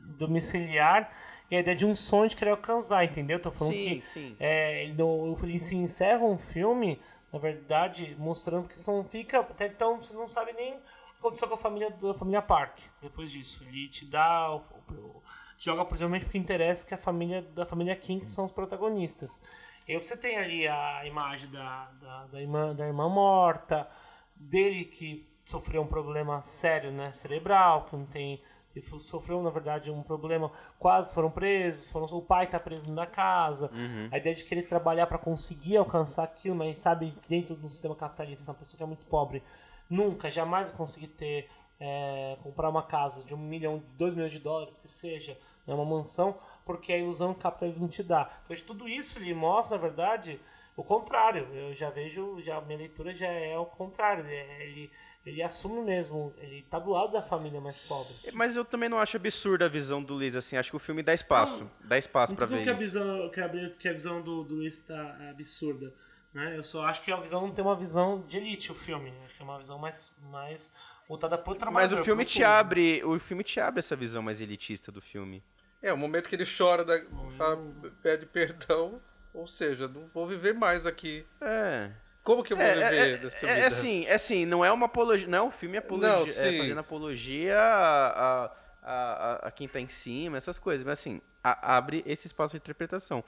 [0.00, 1.10] domiciliar
[1.50, 3.38] e a ideia de um sonho de querer alcançar, entendeu?
[3.38, 4.36] Tô falando Sim, que sim.
[4.40, 6.98] É, não- ele se encerra um filme,
[7.32, 9.40] na verdade, mostrando que isso não fica.
[9.40, 10.82] Até então você não sabe nem o que
[11.20, 12.78] aconteceu com a família da família Park.
[13.00, 14.50] Depois disso, ele te dá.
[14.54, 15.22] o- o-
[15.58, 19.40] joga principalmente porque interessa que a família da família King são os protagonistas.
[19.86, 23.88] E você tem ali a imagem da, da, da irmã, da irmã morta,
[24.34, 28.40] dele que sofreu um problema sério, né, cerebral, que não tem
[28.72, 33.06] que sofreu na verdade um problema, quase foram presos, foram, o pai tá preso da
[33.06, 33.70] casa.
[34.10, 37.94] A ideia de querer trabalhar para conseguir alcançar aquilo, mas sabe que dentro do sistema
[37.94, 39.44] capitalista, uma pessoa que é muito pobre,
[39.88, 44.76] nunca, jamais conseguir ter é, comprar uma casa de um milhão, dois milhões de dólares,
[44.76, 48.28] que seja, né, uma mansão, porque é a ilusão que o capitalismo te dá.
[48.42, 50.40] Então, de tudo isso ele mostra, na verdade,
[50.76, 51.46] o contrário.
[51.52, 54.26] Eu já vejo, já minha leitura já é o contrário.
[54.26, 54.90] Ele,
[55.24, 58.14] ele, assume mesmo, ele tá do lado da família mais pobre.
[58.32, 61.02] Mas eu também não acho absurda a visão do Luiz, assim, acho que o filme
[61.02, 64.42] dá espaço, dá espaço pra ver que a visão, que a, que a visão do,
[64.42, 65.92] do Luiz tá absurda.
[66.32, 66.58] Né?
[66.58, 69.12] Eu só acho que a visão não tem uma visão de elite, o filme.
[69.24, 70.74] Acho que é uma visão mais, mais
[71.08, 71.74] voltada pro trabalho.
[71.74, 75.44] Mas o filme te abre, o filme te abre essa visão mais elitista do filme.
[75.84, 76.98] É, o momento que ele chora, da,
[77.36, 77.62] fala-
[78.02, 79.00] pede perdão,
[79.34, 81.26] ou seja, não vou viver mais aqui.
[81.40, 81.90] É.
[82.22, 83.60] Como que eu vou É, viver é, dessa é, vida?
[83.60, 86.26] é assim, é assim, não é uma apologia, não é um filme apologia, Não, é,
[86.26, 86.58] sim.
[86.58, 88.50] fazendo apologia a, a,
[88.82, 92.56] a, a quem tá em cima, essas coisas, mas assim, a- abre esse espaço de
[92.58, 93.22] interpretação.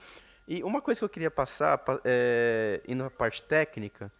[0.48, 4.10] E uma coisa que eu queria passar, pa- é, indo na parte técnica,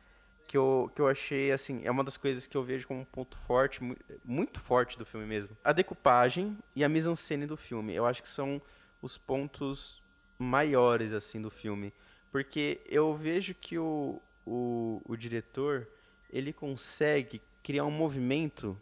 [0.47, 3.05] que eu, que eu achei, assim, é uma das coisas que eu vejo como um
[3.05, 5.57] ponto forte, mu- muito forte do filme mesmo.
[5.65, 7.95] A decupagem e a mise-en-scène do filme.
[7.95, 8.61] Eu acho que são
[9.03, 10.01] os pontos
[10.39, 11.93] maiores, assim, do filme.
[12.31, 15.87] Porque eu vejo que o, o, o diretor,
[16.33, 18.77] ele consegue criar um movimento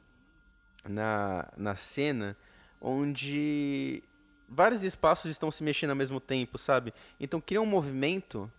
[0.86, 2.36] na, na cena
[2.80, 4.02] onde
[4.48, 6.92] vários espaços estão se mexendo ao mesmo tempo, sabe?
[7.18, 8.50] Então cria um movimento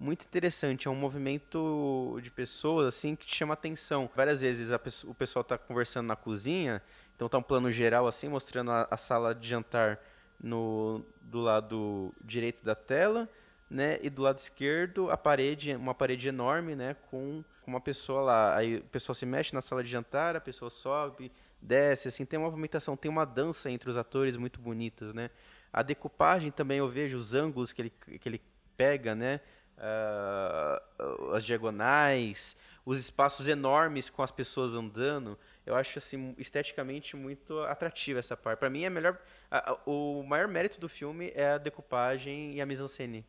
[0.00, 4.10] muito interessante, é um movimento de pessoas assim que te chama atenção.
[4.16, 4.70] Várias vezes
[5.04, 6.82] o pessoal está conversando na cozinha,
[7.14, 10.00] então tá um plano geral assim, mostrando a, a sala de jantar
[10.42, 13.28] no do lado direito da tela,
[13.68, 13.98] né?
[14.02, 16.96] E do lado esquerdo a parede, uma parede enorme, né?
[17.10, 18.56] Com com uma pessoa lá.
[18.56, 21.30] Aí o pessoal se mexe na sala de jantar, a pessoa sobe,
[21.60, 25.30] desce, assim, tem uma movimentação, tem uma dança entre os atores muito bonitas, né?
[25.72, 28.40] A decupagem também eu vejo os ângulos que ele, que ele
[28.76, 29.40] pega, né?
[29.80, 32.54] Uh, as diagonais,
[32.84, 35.38] os espaços enormes com as pessoas andando.
[35.64, 38.58] Eu acho assim esteticamente muito atrativa essa parte.
[38.58, 39.18] Para mim é melhor
[39.50, 43.24] a, a, o maior mérito do filme é a decupagem e a mise-en-scène.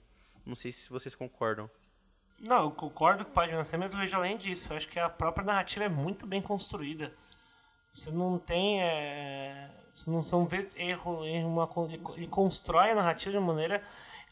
[0.46, 1.70] Não sei se vocês concordam.
[2.40, 4.74] Não, eu concordo com o Pai de mas eu vejo além disso.
[4.74, 7.14] Eu acho que a própria narrativa é muito bem construída.
[7.94, 8.82] Você não tem.
[8.82, 11.70] É, você não, você não vê erro em uma.
[12.16, 13.84] Ele constrói a narrativa de maneira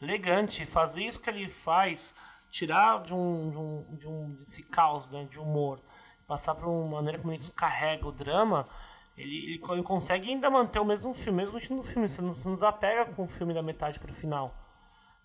[0.02, 0.66] elegante.
[0.66, 2.16] Fazer isso que ele faz,
[2.52, 3.52] tirar de um.
[3.52, 5.80] de um, de um desse caos né, de humor,
[6.28, 8.68] passar para uma maneira como ele carrega o drama.
[9.18, 12.08] Ele, ele, ele, consegue ainda manter o mesmo filme, mesmo do filme.
[12.08, 14.56] Você não, você não desapega com o filme da metade para o final.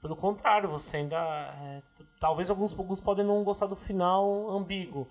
[0.00, 1.16] Pelo contrário, você ainda.
[1.16, 1.80] É,
[2.18, 5.08] talvez alguns, alguns podem não gostar do final ambíguo.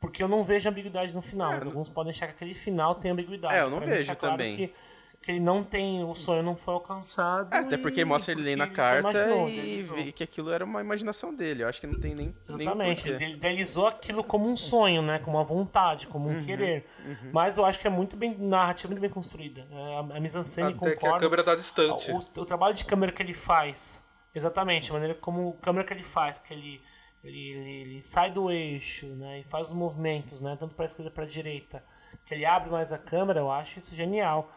[0.00, 1.52] Porque eu não vejo ambiguidade no final.
[1.52, 3.54] É, mas alguns podem achar que aquele final tem ambiguidade.
[3.54, 4.56] É, eu não pra vejo claro também.
[4.56, 4.74] Que,
[5.22, 6.02] que ele não tem.
[6.04, 7.54] O sonho não foi alcançado.
[7.54, 11.32] É, até porque mostra ele lendo na carta e vê que aquilo era uma imaginação
[11.32, 11.62] dele.
[11.62, 12.34] Eu acho que não tem nem.
[12.48, 13.04] Exatamente.
[13.04, 15.20] Nem ele idealizou aquilo como um sonho, né?
[15.20, 16.84] Como uma vontade, como um uhum, querer.
[17.06, 17.30] Uhum.
[17.32, 18.36] Mas eu acho que é muito bem.
[18.36, 19.66] Narrativa muito bem construída.
[19.70, 20.96] É, a, a mise-en-scène concorda.
[20.96, 22.10] que a câmera tá distante.
[22.10, 24.04] O, o, trabalho de câmera que ele faz.
[24.34, 26.80] Exatamente, a maneira como a câmera que ele faz, que ele
[27.22, 29.40] ele, ele, ele, sai do eixo, né?
[29.40, 30.56] E faz os movimentos, né?
[30.58, 31.84] Tanto para a esquerda para a direita.
[32.26, 34.50] Que ele abre mais a câmera, eu acho isso genial.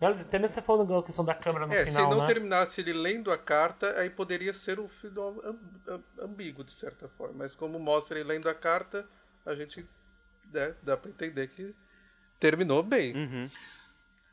[0.00, 0.08] Né?
[0.08, 2.26] Até mesmo você falou da questão da câmera no é, final, se não né?
[2.26, 5.36] terminasse ele lendo a carta, aí poderia ser um final
[6.18, 7.34] ambíguo, de certa forma.
[7.38, 9.06] Mas como mostra ele lendo a carta,
[9.44, 9.86] a gente
[10.50, 11.74] né, dá para entender que
[12.38, 13.14] terminou bem.
[13.14, 13.50] Uhum.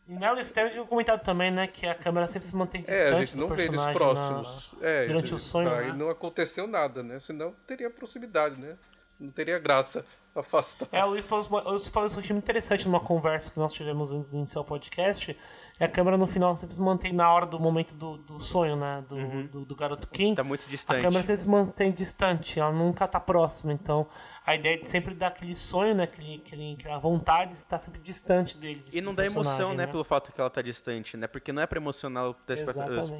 [0.07, 3.20] Nela Esther tinha comentado também, né, que a câmera sempre se mantém distante é, a
[3.20, 4.72] gente não do personagem vê eles próximos.
[4.80, 4.88] Na...
[4.88, 5.93] É, durante o sonho, aí né?
[5.93, 7.20] não aconteceu nada, né?
[7.20, 8.78] Senão teria proximidade, né?
[9.20, 10.05] Não teria graça
[10.39, 10.88] afastar.
[10.91, 14.61] É, o Luiz falou, isso, muito interessante numa conversa que nós tivemos antes de iniciar
[14.61, 15.35] o podcast.
[15.79, 18.75] E a câmera no final sempre se mantém na hora do momento do, do sonho,
[18.75, 19.03] né?
[19.07, 19.47] Do, uhum.
[19.47, 20.35] do, do, garoto Kim.
[20.35, 20.99] Tá muito distante.
[20.99, 23.73] A câmera sempre se mantém distante, ela nunca tá próxima.
[23.73, 24.07] Então,
[24.45, 26.03] a ideia é de sempre dar aquele sonho, né?
[26.03, 28.83] Aquele, aquele, aquela vontade de estar sempre distante dele.
[28.93, 29.91] E não dá emoção, né, né?
[29.91, 31.27] Pelo fato que ela tá distante, né?
[31.27, 32.35] Porque não é pra emocionar o,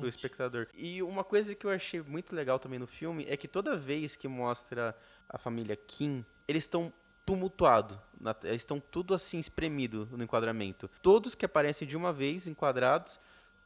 [0.02, 0.68] o espectador.
[0.74, 4.16] E uma coisa que eu achei muito legal também no filme é que toda vez
[4.16, 4.96] que mostra
[5.30, 6.92] a família Kim, eles estão
[7.28, 8.02] tumultuado.
[8.44, 10.90] Eles estão tudo assim espremido no enquadramento.
[11.04, 13.20] Todos que aparecem de uma vez enquadrados,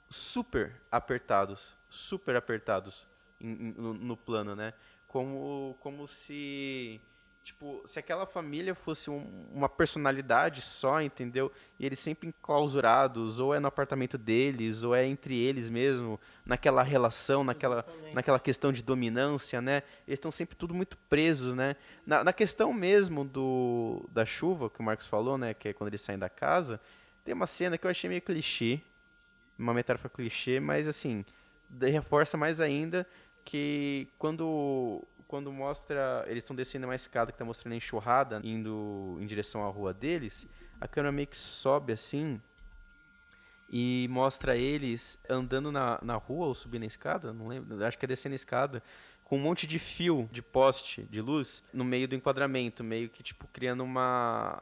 [0.10, 3.06] super apertados, super apertados
[3.40, 4.74] no, no plano, né?
[5.08, 7.00] Como, como se
[7.44, 11.52] Tipo, se aquela família fosse um, uma personalidade só, entendeu?
[11.80, 16.84] E eles sempre enclausurados, ou é no apartamento deles, ou é entre eles mesmo, naquela
[16.84, 17.84] relação, naquela,
[18.14, 19.82] naquela questão de dominância, né?
[20.08, 21.76] Eles estão sempre tudo muito presos, né?
[22.06, 25.56] Na, na, questão mesmo do da chuva, que o Marcos falou, né?
[25.56, 26.80] Que é quando eles saem da casa,
[27.26, 28.82] tem uma cena que eu achei meio clichê,
[29.58, 31.26] uma metáfora clichê, mas assim,
[31.80, 33.08] reforça mais ainda
[33.44, 36.26] que quando quando mostra.
[36.28, 39.94] Eles estão descendo uma escada que está mostrando a enxurrada, indo em direção à rua
[39.94, 40.46] deles,
[40.80, 42.40] a câmera meio que sobe assim
[43.70, 48.04] e mostra eles andando na, na rua ou subindo a escada, não lembro, acho que
[48.04, 48.84] é descendo a escada,
[49.24, 53.24] com um monte de fio de poste de luz no meio do enquadramento, meio que
[53.24, 54.62] tipo criando uma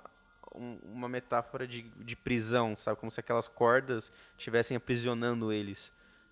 [0.53, 2.99] uma metáfora de, de prisão, sabe?
[2.99, 5.91] Como se aquelas cordas estivessem aprisionando eles.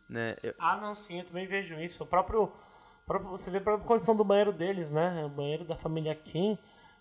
[0.10, 0.36] Né?
[0.42, 0.54] Eu...
[0.58, 2.04] Ah, não, sim, eu também vejo isso.
[2.04, 2.52] O próprio
[3.08, 5.24] você vê a própria condição do banheiro deles, né?
[5.26, 6.58] O banheiro da família Kim.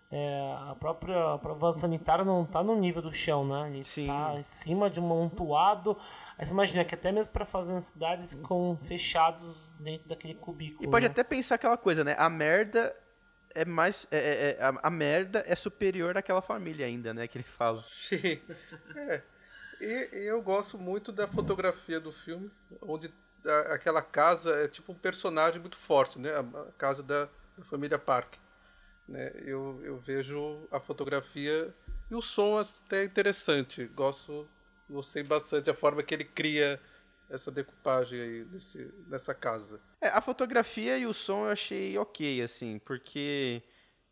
[0.09, 3.69] É, a própria a prova sanitária não está no nível do chão, né?
[3.69, 5.99] Ele está em cima de um montuado.
[6.39, 10.89] Aí você imagina que até mesmo para fazer as cidades com fechados dentro daquele cubículo.
[10.89, 11.11] E pode né?
[11.11, 12.15] até pensar aquela coisa, né?
[12.17, 12.95] A merda
[13.53, 14.07] é mais.
[14.13, 17.27] É, é, é, a, a, merda é superior àquela família ainda, né?
[17.27, 17.79] Que ele fala.
[17.79, 18.41] Sim.
[18.95, 19.23] É.
[19.81, 22.51] E, e eu gosto muito da fotografia do filme,
[22.81, 23.13] onde
[23.69, 26.31] aquela casa é tipo um personagem muito forte, né?
[26.35, 28.35] A, casa da, da família Park.
[29.09, 29.33] Né?
[29.45, 31.73] Eu, eu vejo a fotografia
[32.11, 33.87] e o som até interessante.
[33.87, 34.49] Gosto,
[34.89, 36.81] gostei bastante a forma que ele cria
[37.29, 39.81] essa decupagem aí desse, nessa casa.
[40.01, 43.63] É, a fotografia e o som eu achei ok, assim, porque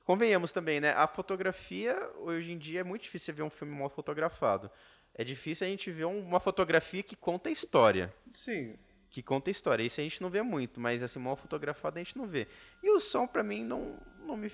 [0.04, 0.92] convenhamos também, né?
[0.92, 4.70] A fotografia hoje em dia é muito difícil ver um filme mal fotografado.
[5.16, 8.12] É difícil a gente ver uma fotografia que conta a história.
[8.32, 8.76] Sim
[9.14, 9.84] que conta a história.
[9.84, 12.48] Isso a gente não vê muito, mas assim, mal fotografado a gente não vê.
[12.82, 13.96] E o som para mim não
[14.26, 14.50] não me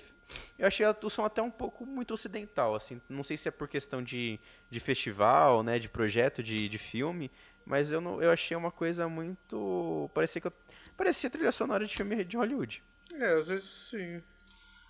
[0.59, 3.67] eu achei o som até um pouco muito ocidental, assim, não sei se é por
[3.67, 4.39] questão de,
[4.69, 7.31] de festival, né, de projeto de, de filme,
[7.65, 10.53] mas eu não eu achei uma coisa muito parecia que eu,
[10.95, 12.83] parecia trilha sonora de filme de Hollywood.
[13.15, 14.21] É, às vezes sim.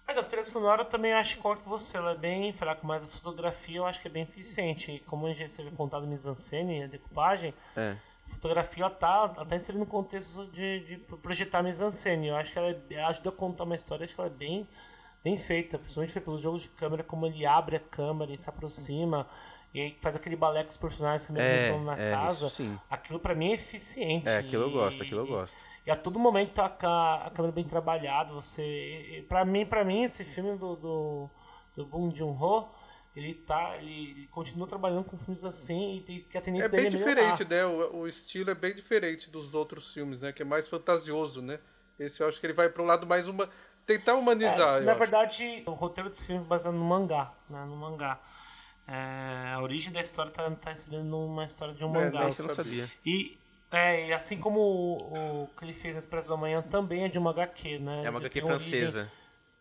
[0.06, 2.82] Mas a trilha sonora eu também acho que concordo com você, ela é bem fraca,
[2.84, 4.92] mas a fotografia eu acho que é bem eficiente.
[4.92, 7.96] E como a gente teve contado mise-en-scène, a decupagem, É.
[8.32, 12.28] fotografia tá, tá inserida no contexto de, de projetar mise-en-scène.
[12.30, 14.68] Eu acho que ela, ela ajuda a contar uma história, acho que ela é bem,
[15.24, 19.28] bem feita, principalmente pelos jogos de câmera, como ele abre a câmera e se aproxima,
[19.74, 22.48] e aí faz aquele balé com os personagens que mesmo É, estão na é, casa.
[22.48, 22.80] isso.
[22.90, 24.28] Aquilo pra mim é eficiente.
[24.28, 25.56] É, aquilo eu e- gosto, aquilo eu gosto.
[25.86, 28.34] e a todo momento tá a, a câmera bem trabalhada.
[28.34, 31.30] Você, e- e pra mim, para mim esse filme do do,
[31.76, 32.68] do Bong Joon-ho,
[33.16, 36.70] ele tá, ele, ele continua trabalhando com filmes assim e tem que a tendência É
[36.70, 37.32] bem dele é melhorar.
[37.34, 37.66] diferente, né?
[37.66, 40.32] O, o estilo é bem diferente dos outros filmes, né?
[40.32, 41.60] Que é mais fantasioso, né?
[42.00, 43.50] Esse eu acho que ele vai para um lado mais uma
[43.86, 44.82] tentar humanizar.
[44.82, 45.00] É, na acho.
[45.00, 47.66] verdade, o roteiro desse filme é baseado no mangá, né?
[47.66, 48.20] No mangá.
[48.88, 52.30] É, a origem da história tá, tá inserida numa história de um É, mangá.
[52.38, 52.90] eu não sabia.
[53.06, 53.38] E,
[53.72, 57.18] é, e assim como o, o que ele fez Expresso da Manhã também é de
[57.20, 58.04] uma HQ, né?
[58.06, 59.12] É uma HQ origem- francesa.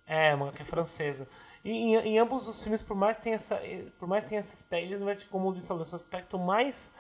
[0.07, 1.29] É, uma HQ francesa.
[1.65, 3.61] E em, em ambos os filmes, por mais que tenha essa,
[3.99, 6.93] por mais que tenha esse aspecto, eles não como o falou, esse aspecto mais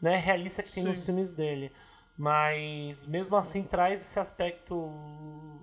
[0.00, 1.72] né, realista que tem nos filmes dele.
[2.16, 4.74] Mas mesmo assim traz esse aspecto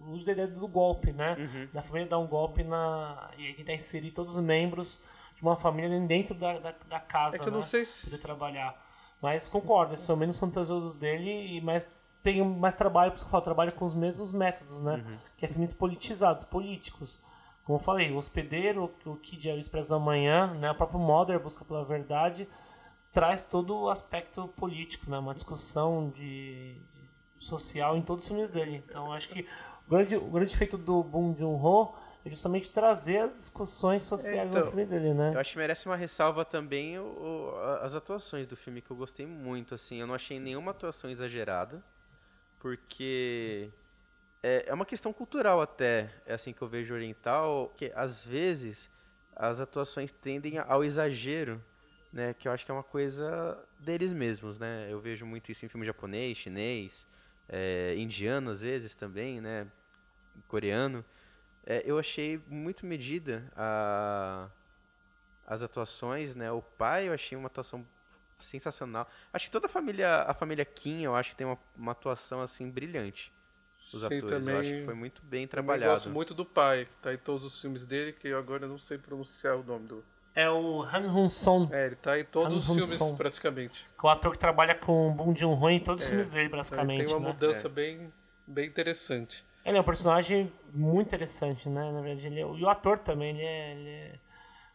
[0.05, 1.35] luz da ideia do golpe, né?
[1.37, 1.69] Uhum.
[1.73, 3.29] Da família dar um golpe na.
[3.37, 5.01] E aí tentar inserir todos os membros
[5.35, 7.35] de uma família dentro da, da, da casa.
[7.35, 7.65] É que eu não né?
[7.65, 8.81] sei se- Poder trabalhar.
[9.21, 11.89] Mas concordo, esses são menos fantasiosos dele, e mas
[12.21, 14.95] tem mais trabalho, por isso que eu falo, trabalha com os mesmos métodos, né?
[14.95, 15.17] Uhum.
[15.35, 17.19] Que é filmes politizados, políticos.
[17.65, 20.71] Como eu falei, o hospedeiro, o Kid é o Expresso da Manhã, né?
[20.71, 22.47] O próprio Mother, Busca pela Verdade,
[23.11, 25.17] traz todo o aspecto político, né?
[25.17, 26.75] Uma discussão de,
[27.39, 28.83] social em todos os filmes dele.
[28.87, 29.47] Então, acho que
[29.87, 31.93] o grande, o grande feito do Bong Joon-ho
[32.23, 35.31] é justamente trazer as discussões sociais no Então, filme dele, né?
[35.33, 38.95] Eu acho que merece uma ressalva também o, o- as atuações do filme, que eu
[38.97, 39.99] gostei muito, assim.
[39.99, 41.83] Eu não achei nenhuma atuação exagerada,
[42.59, 43.69] porque
[44.45, 48.91] é, é uma questão cultural até, é assim que eu vejo oriental, que às vezes
[49.35, 51.59] as atuações tendem ao exagero,
[52.13, 52.31] né?
[52.35, 54.87] Que eu acho que é uma coisa deles mesmos, né?
[54.87, 57.07] Eu vejo muito isso em filme japonês, chinês,
[57.49, 59.65] é, indiano às vezes também, né?
[60.47, 61.03] Coreano.
[61.65, 64.47] É, eu achei muito medida a,
[65.47, 66.51] as atuações, né?
[66.51, 67.83] O pai eu achei uma atuação
[68.37, 69.09] sensacional.
[69.33, 72.41] Acho que toda a família, a família Kim, eu acho que tem uma, uma atuação
[72.41, 73.33] assim brilhante.
[73.93, 75.91] Os Sim, atores, eu também- acho que foi muito bem trabalhado.
[75.91, 78.77] gosto muito do pai, que tá em todos os filmes dele, que eu agora não
[78.79, 80.03] sei pronunciar o nome do.
[80.33, 83.15] É o Han Hun-son, É, ele tá em todos os Han filmes Hun-son.
[83.15, 83.85] praticamente.
[83.97, 86.49] que é o ator que trabalha com o Bong Joon-ho em todos os filmes dele,
[86.49, 87.33] basicamente, ele tem uma né?
[87.33, 88.11] mudança bem,
[88.45, 89.45] bem interessante.
[89.63, 91.91] Ele é um personagem muito interessante, né?
[91.91, 92.43] Na verdade, ele é...
[92.43, 94.19] E o ator também, ele é, ele é...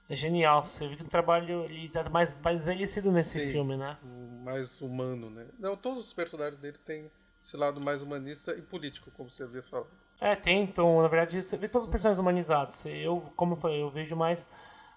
[0.08, 0.64] é genial.
[0.64, 3.52] Você vê que o trabalho ele tá mais, mais envelhecido nesse Sim.
[3.52, 3.96] filme, né?
[4.42, 5.46] mais humano, né?
[5.58, 7.10] Não, todos os personagens dele têm
[7.42, 9.88] esse lado mais humanista e político, como você havia falado.
[10.20, 12.84] É, tem, então, na verdade, você vê todos os personagens humanizados.
[12.86, 14.48] Eu, como eu falei, eu vejo mais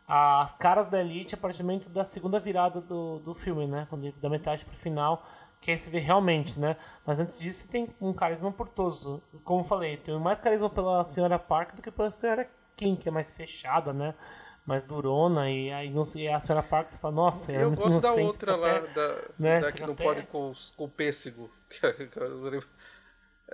[0.07, 3.87] as caras da Elite a partir da segunda virada do, do filme, né?
[4.21, 5.23] Da metade pro final,
[5.61, 6.75] que aí você vê realmente, né?
[7.05, 9.21] Mas antes disso, tem um carisma por todos.
[9.45, 13.07] Como eu falei, tem mais carisma pela senhora Park do que pela senhora Kim, que
[13.07, 14.13] é mais fechada, né?
[14.65, 17.83] Mais durona, e aí não sei, a senhora Park você fala, nossa, é eu muito
[17.83, 21.51] gosto da outra lá, até- da, né, da que não até- pode com, com pêssego.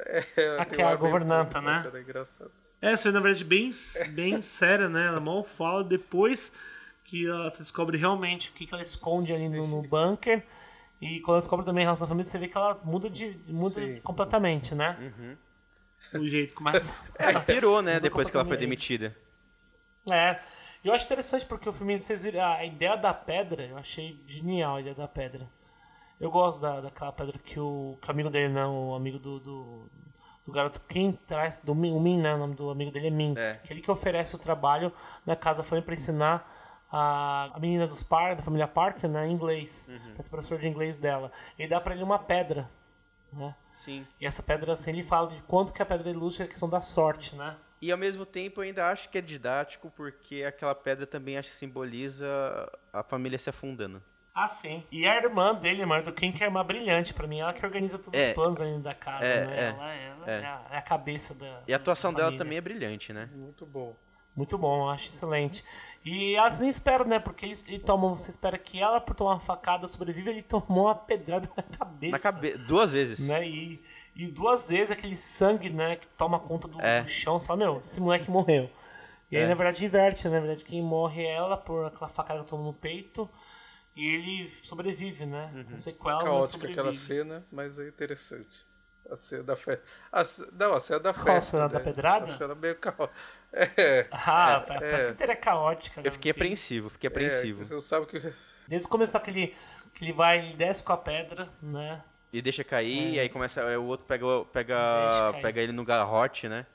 [0.01, 1.91] É- é, governanta, né?
[1.93, 2.51] É engraçado.
[2.81, 3.69] É, na verdade, bem,
[4.11, 5.07] bem séria, né?
[5.07, 6.53] Ela mal fala depois
[7.03, 10.45] que ela descobre realmente o que, que ela esconde ali no, no bunker.
[11.01, 13.37] E quando ela descobre também a relação da família, você vê que ela muda, de,
[13.47, 13.97] muda Sim.
[14.01, 15.13] completamente, né?
[16.13, 16.93] O jeito começa.
[17.19, 19.15] Ela pirou, né, depois que ela foi demitida.
[20.09, 20.39] É.
[20.83, 24.21] E eu acho interessante porque o filme, vocês viram, a ideia da pedra, eu achei
[24.25, 25.49] genial a ideia da pedra.
[26.19, 29.39] Eu gosto da, daquela pedra que o, que o amigo dele, não, o amigo do,
[29.39, 29.89] do,
[30.45, 32.33] do garoto Kim traz, do Min, o Min, né?
[32.33, 33.33] O nome do amigo dele é Min.
[33.37, 33.55] É.
[33.55, 34.91] Que é que oferece o trabalho
[35.25, 36.45] na casa família pra ensinar
[36.91, 39.27] a, a menina dos par, da família Parker, né?
[39.27, 39.87] Inglês.
[39.89, 40.13] Uhum.
[40.17, 41.31] Esse professor de inglês dela.
[41.57, 42.69] Ele dá pra ele uma pedra,
[43.31, 43.55] né?
[43.73, 44.05] Sim.
[44.19, 46.81] E essa pedra, assim, ele fala de quanto que a pedra ilustra a questão da
[46.81, 47.55] sorte, né?
[47.81, 51.49] E ao mesmo tempo eu ainda acho que é didático, porque aquela pedra também acho
[51.49, 52.27] que simboliza
[52.91, 54.01] a família se afundando.
[54.33, 54.83] Ah, sim.
[54.91, 57.39] E a irmã dele, a irmã do King, que é uma brilhante pra mim.
[57.39, 58.27] Ela que organiza todos É.
[58.29, 59.59] os planos ali da casa, É, né?
[59.59, 60.31] é, ela ela é.
[60.41, 60.45] é.
[60.45, 61.61] a, é a cabeça da.
[61.67, 63.29] E a atuação da dela também é brilhante, né?
[63.33, 63.95] Muito bom.
[64.35, 65.63] Muito bom, eu acho excelente.
[66.05, 67.19] E elas nem esperam, né?
[67.19, 70.85] Porque eles, ele toma, você espera que ela, por tomar uma facada, sobrevive, ele tomou
[70.85, 72.11] uma pedrada na cabeça.
[72.13, 73.27] Na cabeça, duas vezes.
[73.27, 73.45] Né?
[73.47, 73.81] E,
[74.15, 77.01] e duas vezes aquele sangue, né, que toma conta do, É.
[77.01, 78.69] do chão, você fala, meu, esse moleque morreu.
[79.29, 79.47] E aí, É.
[79.47, 80.35] na verdade, inverte, né?
[80.39, 83.29] Na verdade, quem morre é ela por aquela facada que toma no peito.
[83.95, 85.51] E ele sobrevive, né?
[85.69, 88.65] Com sequelas, mas Caótica aquela cena, mas é interessante.
[89.11, 89.83] A cena da festa.
[90.53, 91.37] Não, a cena da Qual festa.
[91.37, 91.73] a cena né?
[91.73, 92.31] da pedrada?
[92.33, 93.19] A cena meio caótica.
[93.51, 94.07] É.
[94.11, 96.01] Ah, a festa inteira é caótica.
[96.01, 96.11] Eu né?
[96.11, 97.61] fiquei Tem- apreensivo, fiquei apreensivo.
[97.61, 98.19] É, você não sabe que.
[98.67, 99.55] Desde o começo que ele,
[99.95, 102.03] que ele vai, ele desce com a pedra, né?
[102.31, 103.63] E deixa cair, e aí começa.
[103.63, 106.67] aí O outro pega, pega, pega ele no garrote, né?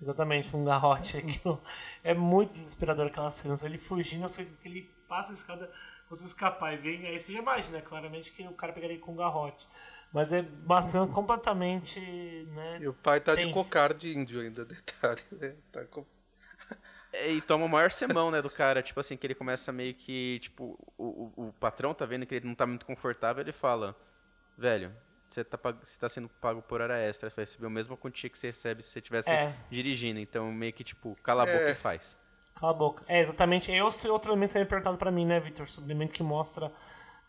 [0.00, 1.16] Exatamente, um garrote.
[1.18, 1.60] Aquilo.
[2.04, 3.56] É muito desesperador aquela cena.
[3.64, 5.68] Ele fugindo, que ele passa a escada,
[6.08, 7.06] você escapar e vem.
[7.06, 9.66] Aí você já imagina, claramente, que o cara pegaria ele com um garrote.
[10.12, 10.44] Mas é
[10.82, 12.00] cena completamente.
[12.00, 13.54] Né, E o pai tá de tensa.
[13.54, 15.54] cocar de índio ainda, detalhe, né?
[15.72, 16.04] Tá com...
[17.12, 18.82] É, E toma o maior semão, né, do cara.
[18.82, 20.38] Tipo assim, que ele começa meio que.
[20.40, 23.96] Tipo, o, o, o patrão tá vendo que ele não tá muito confortável, ele fala:
[24.58, 24.94] Velho,
[25.30, 28.28] você tá, você tá sendo pago por hora extra, você vai receber a mesma quantia
[28.28, 29.54] que você recebe se você estivesse É.
[29.70, 30.18] dirigindo.
[30.20, 31.70] Então, meio que, tipo, cala a boca É.
[31.70, 32.16] e faz.
[32.56, 33.04] Cala a boca.
[33.06, 33.70] É, exatamente.
[33.92, 35.68] Sei outro elemento que você me perguntado pra mim, né, Victor?
[35.68, 36.72] Sobre o elemento que mostra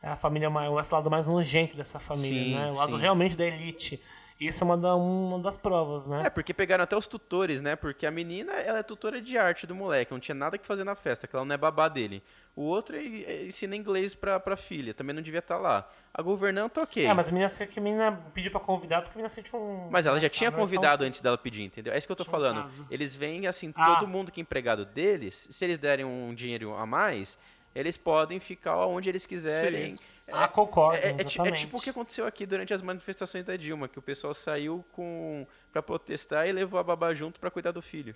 [0.02, 2.72] a família mais, esse lado mais nojento dessa família, Sim, né?
[2.72, 3.02] O lado sim.
[3.02, 4.02] realmente da elite.
[4.40, 6.24] Isso é uma, da- uma das provas, né?
[6.28, 7.76] É, porque pegaram até os tutores, né?
[7.76, 10.84] Porque a menina, ela é tutora de arte do moleque, não tinha nada que fazer
[10.84, 12.22] na festa, que ela não é babá dele.
[12.56, 15.90] O outro ensina inglês pra, pra filha, também não devia estar lá.
[16.14, 17.06] A governanta, ok.
[17.06, 19.90] É, mas a menina, que a menina pediu pra convidar, porque a menina sentiu um.
[19.90, 21.06] Mas ela já a tinha versão convidado sim.
[21.06, 21.94] antes dela pedir, entendeu?
[21.94, 22.62] É isso que eu tô falando.
[22.64, 22.86] caso.
[22.92, 23.96] Eles veem, assim, Ah.
[23.96, 27.38] todo mundo que é empregado deles, se eles derem um dinheiro a mais,
[27.76, 29.96] eles podem ficar onde eles quiserem.
[30.30, 31.60] Ah, concordo, É, é é exatamente.
[31.62, 35.48] tipo o que aconteceu aqui durante as manifestações da Dilma, que o pessoal saiu com
[35.72, 38.14] para protestar e levou a babá junto pra cuidar do filho.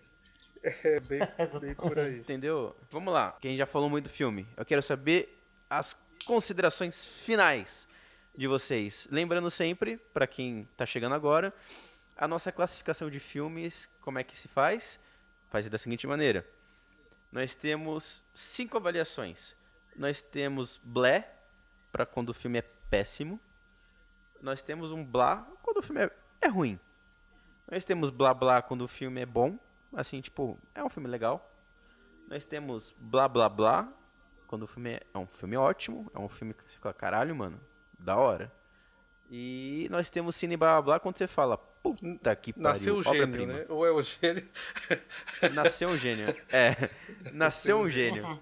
[0.64, 1.20] É bem,
[1.62, 2.20] bem por aí.
[2.20, 2.76] Entendeu?
[2.89, 3.38] Vamos lá.
[3.39, 5.38] Quem já falou muito do filme, eu quero saber
[5.70, 5.95] as
[6.26, 7.88] considerações finais
[8.36, 9.07] de vocês.
[9.12, 11.53] Lembrando sempre, pra quem tá chegando agora,
[12.18, 14.99] a nossa classificação de filmes, como é que se faz?
[15.49, 16.45] Faz da seguinte maneira.
[17.32, 19.55] Nós temos cinco avaliações.
[19.95, 21.30] Nós temos blé,
[21.91, 23.39] para quando o filme é péssimo.
[24.41, 26.11] Nós temos um blá quando o filme é,
[26.41, 26.79] é ruim.
[27.69, 29.57] Nós temos blá blá quando o filme é bom.
[29.93, 31.49] Assim, tipo, é um filme legal.
[32.27, 33.91] Nós temos blá blá blá
[34.47, 36.09] quando o filme é, é um filme ótimo.
[36.13, 37.59] É um filme que você fica, caralho, mano,
[37.99, 38.51] da hora.
[39.29, 43.03] E nós temos cine blá blá blá quando você fala, puta que pariu, Nasceu o
[43.03, 43.65] gênio, né?
[43.69, 44.47] Ou é o gênio.
[45.53, 46.36] Nasceu um gênio.
[46.51, 46.89] É,
[47.34, 48.39] nasceu um gênio.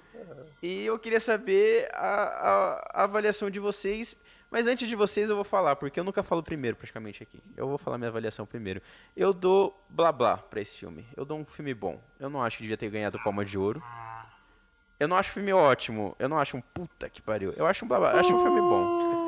[0.62, 4.16] E eu queria saber a, a- a avaliação de vocês.
[4.52, 7.40] Mas antes de vocês eu vou falar, porque eu nunca falo primeiro praticamente aqui.
[7.56, 8.82] Eu vou falar minha avaliação primeiro.
[9.16, 11.06] Eu dou blá blá pra esse filme.
[11.16, 12.02] Eu dou um filme bom.
[12.20, 13.82] Eu não acho que devia ter ganhado Palma de Ouro.
[15.00, 16.16] Eu não acho o filme ótimo.
[16.18, 17.54] Eu não acho um puta que pariu.
[17.56, 18.14] Eu acho um blá blá.
[18.14, 19.19] Eu acho um filme bom.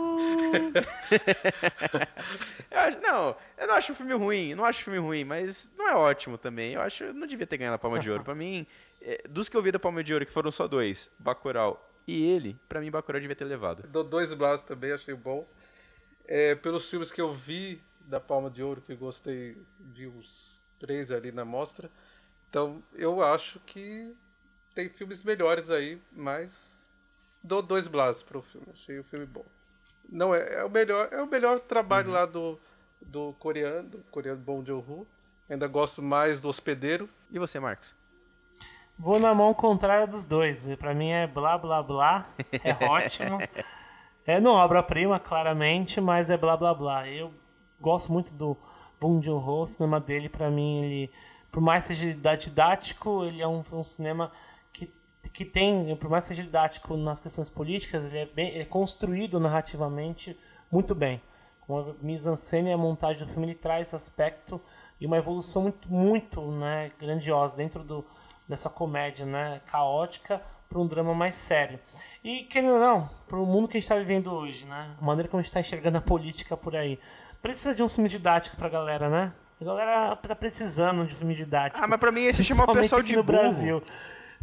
[2.72, 5.72] Eu acho- não, eu não acho um filme ruim, não acho um filme ruim, mas
[5.78, 6.74] não é ótimo também.
[6.74, 8.24] Eu acho não devia ter ganhado a Palma de Ouro.
[8.24, 8.66] Pra mim,
[9.02, 12.24] é, dos que eu vi da Palma de Ouro, que foram só dois, Bacurau e
[12.32, 13.84] ele, pra mim Bacurau devia ter levado.
[13.88, 15.48] Dou dois blas também, achei bom.
[16.28, 21.12] É, pelos filmes que eu vi da Palma de Ouro, que gostei, vi uns três
[21.12, 21.90] ali na mostra.
[22.50, 24.14] Então, eu acho que
[24.74, 26.90] tem filmes melhores aí, mas
[27.44, 28.68] dou dois blas pro filme.
[28.72, 29.46] Achei o filme bom.
[30.12, 32.60] Não é, é o melhor, é o melhor trabalho lá do,
[33.02, 35.08] do coreano, do coreano Bong Joon-ho.
[35.50, 37.10] Ainda gosto mais do Hospedeiro.
[37.32, 37.96] E você, Marcos?
[39.00, 40.68] Vou na mão contrária dos dois.
[40.68, 42.28] E Pra mim é blá blá blá.
[42.52, 43.40] É ótimo.
[44.26, 47.08] É não obra-prima, claramente, mas é blá blá blá.
[47.08, 47.34] Eu
[47.80, 48.56] gosto muito do
[49.00, 51.12] Bong Joon-ho, o cinema dele, pra mim, ele,
[51.52, 54.32] por mais seja didático, ele é um, um cinema
[55.22, 58.66] que, que tem, por mais seja didático nas questões políticas, ele é, bem, ele é
[58.66, 60.38] construído narrativamente
[60.72, 61.22] muito bem.
[61.62, 64.60] Com a mise-en-scène e a montagem do filme, ele traz esse aspecto
[65.00, 68.06] e uma evolução muito, muito né, grandiosa dentro do,
[68.48, 71.80] dessa comédia né, caótica para um drama mais sério.
[72.24, 75.04] E, querendo ou não, para o mundo que a gente está vivendo hoje, né, a
[75.04, 76.98] maneira como a gente está enxergando a política por aí,
[77.42, 79.34] precisa de um filme didático para a galera, né?
[79.60, 81.84] A galera tá precisando de filme didático.
[81.84, 83.38] Ah, mas pra mim esse chama o pessoal de no burro.
[83.38, 83.84] Brasil.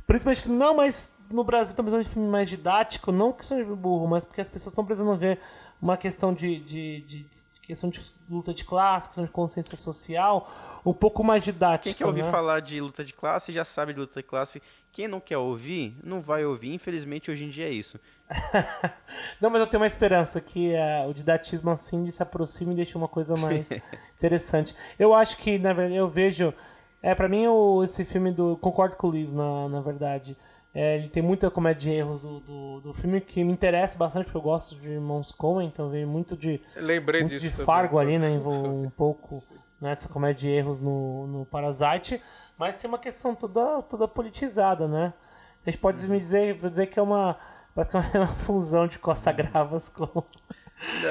[0.08, 3.62] Principalmente que não, mas no Brasil estão precisando de filme mais didático, não que seja
[3.76, 5.38] burro, mas porque as pessoas estão precisando ver
[5.82, 10.50] uma questão de, de, de- de questão de luta de classe, questão de consciência social,
[10.84, 11.84] um pouco mais didática.
[11.90, 12.30] Quem quer ouvir né?
[12.30, 14.62] falar de luta de classe já sabe de luta de classe.
[14.90, 16.72] Quem não quer ouvir, não vai ouvir.
[16.72, 18.00] Infelizmente, hoje em dia é isso.
[19.40, 22.96] Não, mas eu tenho uma esperança que eh, o didatismo assim se aproxime e deixe
[22.96, 23.70] uma coisa mais
[24.16, 24.74] interessante.
[24.98, 26.52] Eu acho que, na verdade, eu vejo.
[27.02, 28.56] É, pra mim, o, esse filme do.
[28.56, 30.36] Concordo com o Liz, na, na verdade.
[30.74, 34.24] É, ele tem muita comédia de erros do, do, do filme que me interessa bastante,
[34.24, 36.60] porque eu gosto de irmãos Coen, então vejo muito de.
[36.76, 37.66] Lembrei muito disso de também.
[37.66, 38.28] Fargo ali, né?
[38.30, 39.42] envol- Um pouco
[39.80, 42.20] nessa comédia de erros no, no Parasite.
[42.58, 45.14] Mas tem uma questão toda, toda politizada, né?
[45.66, 47.36] A gente pode me dizer, vou dizer que é uma.
[47.74, 50.06] Parece que é uma fusão de Costa Gravas com,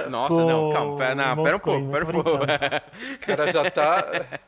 [0.10, 2.30] Nossa, não, calma, pera, não, pera um pouco, pera um pouco.
[3.16, 4.40] O cara já tá.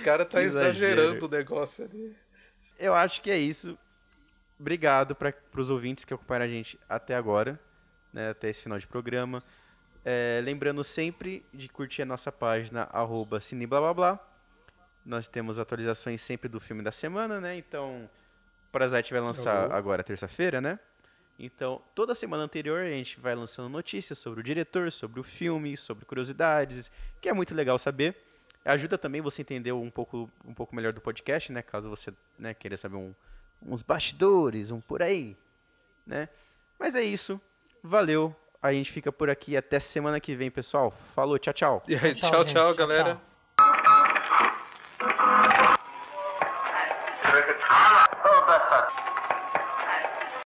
[0.00, 2.16] O cara tá exagerando o negócio ali.
[2.78, 3.78] Eu acho que é isso.
[4.58, 7.58] Obrigado para os ouvintes que acompanharam a gente até agora,
[8.12, 9.42] né, até esse final de programa.
[10.04, 13.38] É, lembrando sempre de curtir a nossa página, arroba.
[15.04, 17.56] Nós temos atualizações sempre do filme da semana, né?
[17.56, 18.08] Então,
[18.70, 19.74] Parasite vai lançar Alô?
[19.74, 20.78] agora terça-feira, né?
[21.38, 25.76] Então, toda semana anterior a gente vai lançando notícias sobre o diretor, sobre o filme,
[25.76, 28.16] sobre curiosidades, que é muito legal saber.
[28.68, 31.62] Ajuda também você a entender um pouco, um pouco melhor do podcast, né?
[31.62, 33.14] Caso você né, queira saber um,
[33.62, 35.36] uns bastidores, um por aí,
[36.06, 36.28] né?
[36.78, 37.40] Mas é isso.
[37.82, 38.34] Valeu.
[38.60, 40.90] A gente fica por aqui até semana que vem, pessoal.
[41.14, 41.82] Falou, tchau, tchau.
[41.88, 43.14] E aí, Tchau, tchau, tchau, Tchau, galera.
[43.14, 43.27] tchau.